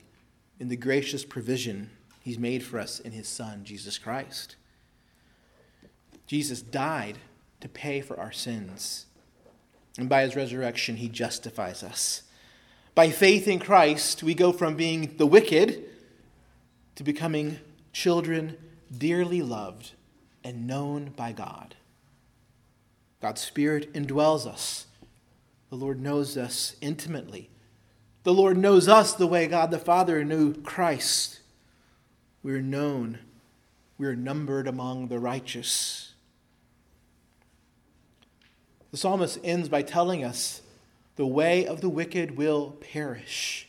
in 0.59 0.69
the 0.69 0.77
gracious 0.77 1.25
provision 1.25 1.91
He's 2.23 2.39
made 2.39 2.63
for 2.63 2.79
us 2.79 3.01
in 3.01 3.13
His 3.13 3.29
Son, 3.29 3.65
Jesus 3.65 3.99
Christ. 3.99 4.57
Jesus 6.27 6.63
died 6.63 7.19
to 7.61 7.69
pay 7.69 8.01
for 8.01 8.19
our 8.19 8.33
sins, 8.33 9.07
and 9.99 10.09
by 10.09 10.23
His 10.23 10.37
resurrection, 10.37 10.97
He 10.97 11.09
justifies 11.09 11.83
us. 11.83 12.23
By 12.95 13.11
faith 13.11 13.49
in 13.49 13.59
Christ, 13.59 14.23
we 14.23 14.35
go 14.35 14.53
from 14.53 14.77
being 14.77 15.15
the 15.17 15.27
wicked 15.27 15.85
to 16.97 17.05
becoming 17.05 17.59
children 17.93 18.57
dearly 18.97 19.43
loved 19.43 19.93
and 20.45 20.67
known 20.67 21.13
by 21.17 21.33
God. 21.33 21.75
God's 23.21 23.41
Spirit 23.41 23.93
indwells 23.93 24.47
us. 24.47 24.87
The 25.71 25.77
Lord 25.77 26.01
knows 26.01 26.37
us 26.37 26.77
intimately 26.81 27.51
the 28.23 28.35
Lord 28.35 28.59
knows 28.59 28.87
us 28.87 29.15
the 29.15 29.27
way 29.27 29.47
God 29.47 29.71
the 29.71 29.79
Father 29.79 30.23
knew 30.25 30.55
Christ. 30.55 31.41
We 32.43 32.53
are 32.53 32.63
known, 32.63 33.19
we 33.97 34.07
are 34.07 34.17
numbered 34.17 34.67
among 34.69 35.09
the 35.09 35.19
righteous. 35.19 36.13
The 38.91 38.97
psalmist 38.97 39.39
ends 39.45 39.69
by 39.69 39.83
telling 39.83 40.25
us 40.25 40.63
the 41.17 41.27
way 41.27 41.67
of 41.67 41.81
the 41.81 41.89
wicked 41.89 42.37
will 42.37 42.73
perish. 42.93 43.69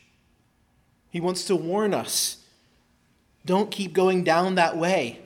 He 1.10 1.20
wants 1.20 1.44
to 1.44 1.56
warn 1.56 1.94
us 1.94 2.38
don't 3.44 3.72
keep 3.72 3.92
going 3.92 4.22
down 4.22 4.54
that 4.54 4.76
way. 4.76 5.18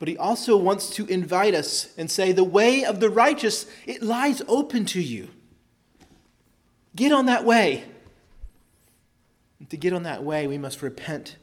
But 0.00 0.08
he 0.08 0.16
also 0.16 0.56
wants 0.56 0.90
to 0.96 1.06
invite 1.06 1.54
us 1.54 1.94
and 1.96 2.10
say, 2.10 2.32
the 2.32 2.42
way 2.42 2.84
of 2.84 2.98
the 2.98 3.10
righteous, 3.10 3.66
it 3.86 4.02
lies 4.02 4.42
open 4.48 4.86
to 4.86 5.00
you. 5.00 5.28
Get 6.96 7.12
on 7.12 7.26
that 7.26 7.44
way. 7.44 7.84
And 9.58 9.70
to 9.70 9.76
get 9.76 9.92
on 9.92 10.02
that 10.04 10.24
way, 10.24 10.46
we 10.46 10.58
must 10.58 10.82
repent, 10.82 11.36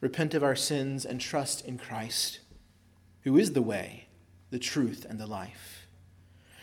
repent 0.00 0.34
of 0.34 0.42
our 0.42 0.56
sins, 0.56 1.04
and 1.04 1.20
trust 1.20 1.64
in 1.66 1.78
Christ, 1.78 2.40
who 3.22 3.36
is 3.36 3.52
the 3.52 3.62
way, 3.62 4.06
the 4.50 4.58
truth, 4.58 5.06
and 5.08 5.18
the 5.18 5.26
life. 5.26 5.86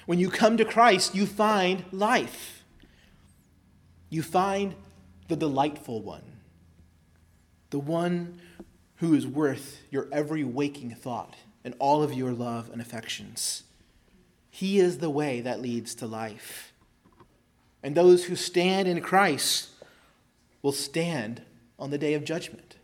When 0.06 0.20
you 0.20 0.30
come 0.30 0.58
to 0.58 0.66
Christ, 0.66 1.16
you 1.16 1.26
find 1.26 1.86
life. 1.92 2.64
You 4.10 4.22
find 4.22 4.76
the 5.28 5.36
delightful 5.36 6.02
one, 6.02 6.24
the 7.70 7.80
one 7.80 8.40
who 8.98 9.14
is 9.16 9.26
worth 9.26 9.82
your 9.90 10.08
every 10.12 10.44
waking 10.44 10.94
thought 10.96 11.36
and 11.64 11.74
all 11.80 12.04
of 12.04 12.14
your 12.14 12.32
love 12.32 12.70
and 12.72 12.82
affections. 12.82 13.64
He 14.52 14.80
is 14.80 15.00
the 15.00 15.10
way 15.10 15.42
that 15.42 15.62
leads 15.62 15.96
to 15.96 16.06
life. 16.06 16.73
And 17.84 17.94
those 17.94 18.26
who 18.26 18.36
stand 18.36 18.88
in 18.88 19.02
Christ 19.02 19.70
will 20.62 20.72
stand 20.72 21.42
on 21.78 21.92
the 21.92 21.98
day 21.98 22.14
of 22.14 22.24
judgment. 22.24 22.78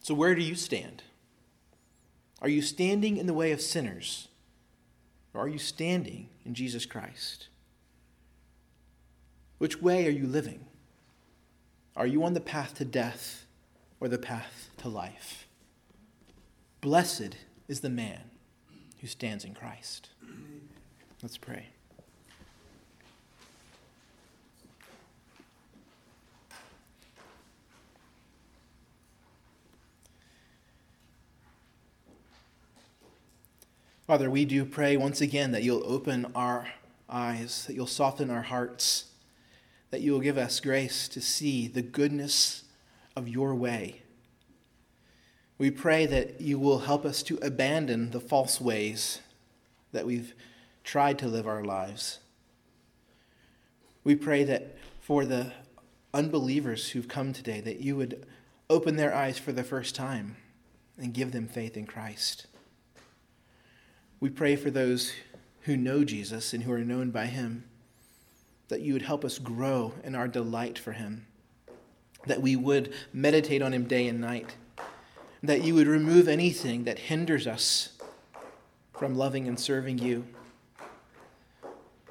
So, 0.00 0.14
where 0.14 0.34
do 0.34 0.42
you 0.42 0.54
stand? 0.54 1.02
Are 2.40 2.48
you 2.48 2.62
standing 2.62 3.16
in 3.16 3.26
the 3.26 3.34
way 3.34 3.50
of 3.50 3.60
sinners? 3.60 4.28
Or 5.34 5.42
are 5.42 5.48
you 5.48 5.58
standing 5.58 6.28
in 6.44 6.54
Jesus 6.54 6.86
Christ? 6.86 7.48
Which 9.58 9.82
way 9.82 10.06
are 10.06 10.10
you 10.10 10.26
living? 10.26 10.66
Are 11.96 12.06
you 12.06 12.22
on 12.24 12.34
the 12.34 12.40
path 12.40 12.74
to 12.76 12.84
death 12.84 13.46
or 14.00 14.08
the 14.08 14.18
path 14.18 14.70
to 14.78 14.88
life? 14.88 15.48
Blessed 16.80 17.36
is 17.66 17.80
the 17.80 17.90
man 17.90 18.30
who 19.00 19.06
stands 19.06 19.44
in 19.44 19.54
Christ. 19.54 20.10
Let's 21.22 21.36
pray. 21.36 21.66
Father, 34.08 34.30
we 34.30 34.46
do 34.46 34.64
pray 34.64 34.96
once 34.96 35.20
again 35.20 35.52
that 35.52 35.62
you'll 35.62 35.84
open 35.84 36.32
our 36.34 36.66
eyes, 37.10 37.66
that 37.66 37.74
you'll 37.74 37.86
soften 37.86 38.30
our 38.30 38.40
hearts, 38.40 39.10
that 39.90 40.00
you 40.00 40.12
will 40.12 40.20
give 40.20 40.38
us 40.38 40.60
grace 40.60 41.08
to 41.08 41.20
see 41.20 41.68
the 41.68 41.82
goodness 41.82 42.64
of 43.14 43.28
your 43.28 43.54
way. 43.54 44.00
We 45.58 45.70
pray 45.70 46.06
that 46.06 46.40
you 46.40 46.58
will 46.58 46.78
help 46.78 47.04
us 47.04 47.22
to 47.24 47.38
abandon 47.42 48.12
the 48.12 48.18
false 48.18 48.62
ways 48.62 49.20
that 49.92 50.06
we've 50.06 50.32
tried 50.84 51.18
to 51.18 51.28
live 51.28 51.46
our 51.46 51.62
lives. 51.62 52.20
We 54.04 54.16
pray 54.16 54.42
that 54.44 54.78
for 55.02 55.26
the 55.26 55.52
unbelievers 56.14 56.88
who've 56.88 57.08
come 57.08 57.34
today, 57.34 57.60
that 57.60 57.80
you 57.80 57.94
would 57.96 58.24
open 58.70 58.96
their 58.96 59.14
eyes 59.14 59.38
for 59.38 59.52
the 59.52 59.64
first 59.64 59.94
time 59.94 60.36
and 60.96 61.12
give 61.12 61.32
them 61.32 61.46
faith 61.46 61.76
in 61.76 61.84
Christ. 61.84 62.46
We 64.20 64.30
pray 64.30 64.56
for 64.56 64.70
those 64.70 65.12
who 65.62 65.76
know 65.76 66.02
Jesus 66.02 66.52
and 66.52 66.64
who 66.64 66.72
are 66.72 66.84
known 66.84 67.10
by 67.10 67.26
him, 67.26 67.64
that 68.68 68.80
you 68.80 68.92
would 68.92 69.02
help 69.02 69.24
us 69.24 69.38
grow 69.38 69.92
in 70.02 70.16
our 70.16 70.26
delight 70.26 70.76
for 70.76 70.92
him, 70.92 71.26
that 72.26 72.42
we 72.42 72.56
would 72.56 72.92
meditate 73.12 73.62
on 73.62 73.72
him 73.72 73.84
day 73.84 74.08
and 74.08 74.20
night, 74.20 74.56
that 75.42 75.62
you 75.62 75.74
would 75.74 75.86
remove 75.86 76.26
anything 76.26 76.82
that 76.84 76.98
hinders 76.98 77.46
us 77.46 77.90
from 78.92 79.16
loving 79.16 79.46
and 79.46 79.60
serving 79.60 79.98
you. 79.98 80.24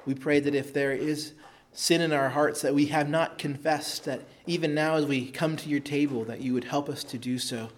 We 0.06 0.14
pray 0.14 0.40
that 0.40 0.54
if 0.54 0.72
there 0.72 0.92
is 0.92 1.34
sin 1.74 2.00
in 2.00 2.12
our 2.12 2.30
hearts 2.30 2.62
that 2.62 2.74
we 2.74 2.86
have 2.86 3.10
not 3.10 3.36
confessed, 3.36 4.06
that 4.06 4.22
even 4.46 4.74
now 4.74 4.94
as 4.94 5.04
we 5.04 5.30
come 5.30 5.56
to 5.56 5.68
your 5.68 5.80
table, 5.80 6.24
that 6.24 6.40
you 6.40 6.54
would 6.54 6.64
help 6.64 6.88
us 6.88 7.04
to 7.04 7.18
do 7.18 7.38
so. 7.38 7.68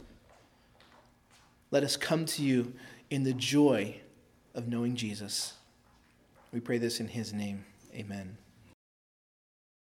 Let 1.72 1.82
us 1.82 1.96
come 1.96 2.24
to 2.26 2.42
you 2.44 2.74
in 3.10 3.24
the 3.24 3.32
joy 3.32 4.00
of 4.54 4.68
knowing 4.68 4.96
Jesus. 4.96 5.54
We 6.52 6.60
pray 6.60 6.78
this 6.78 7.00
in 7.00 7.08
his 7.08 7.32
name. 7.32 7.64
Amen. 7.94 8.36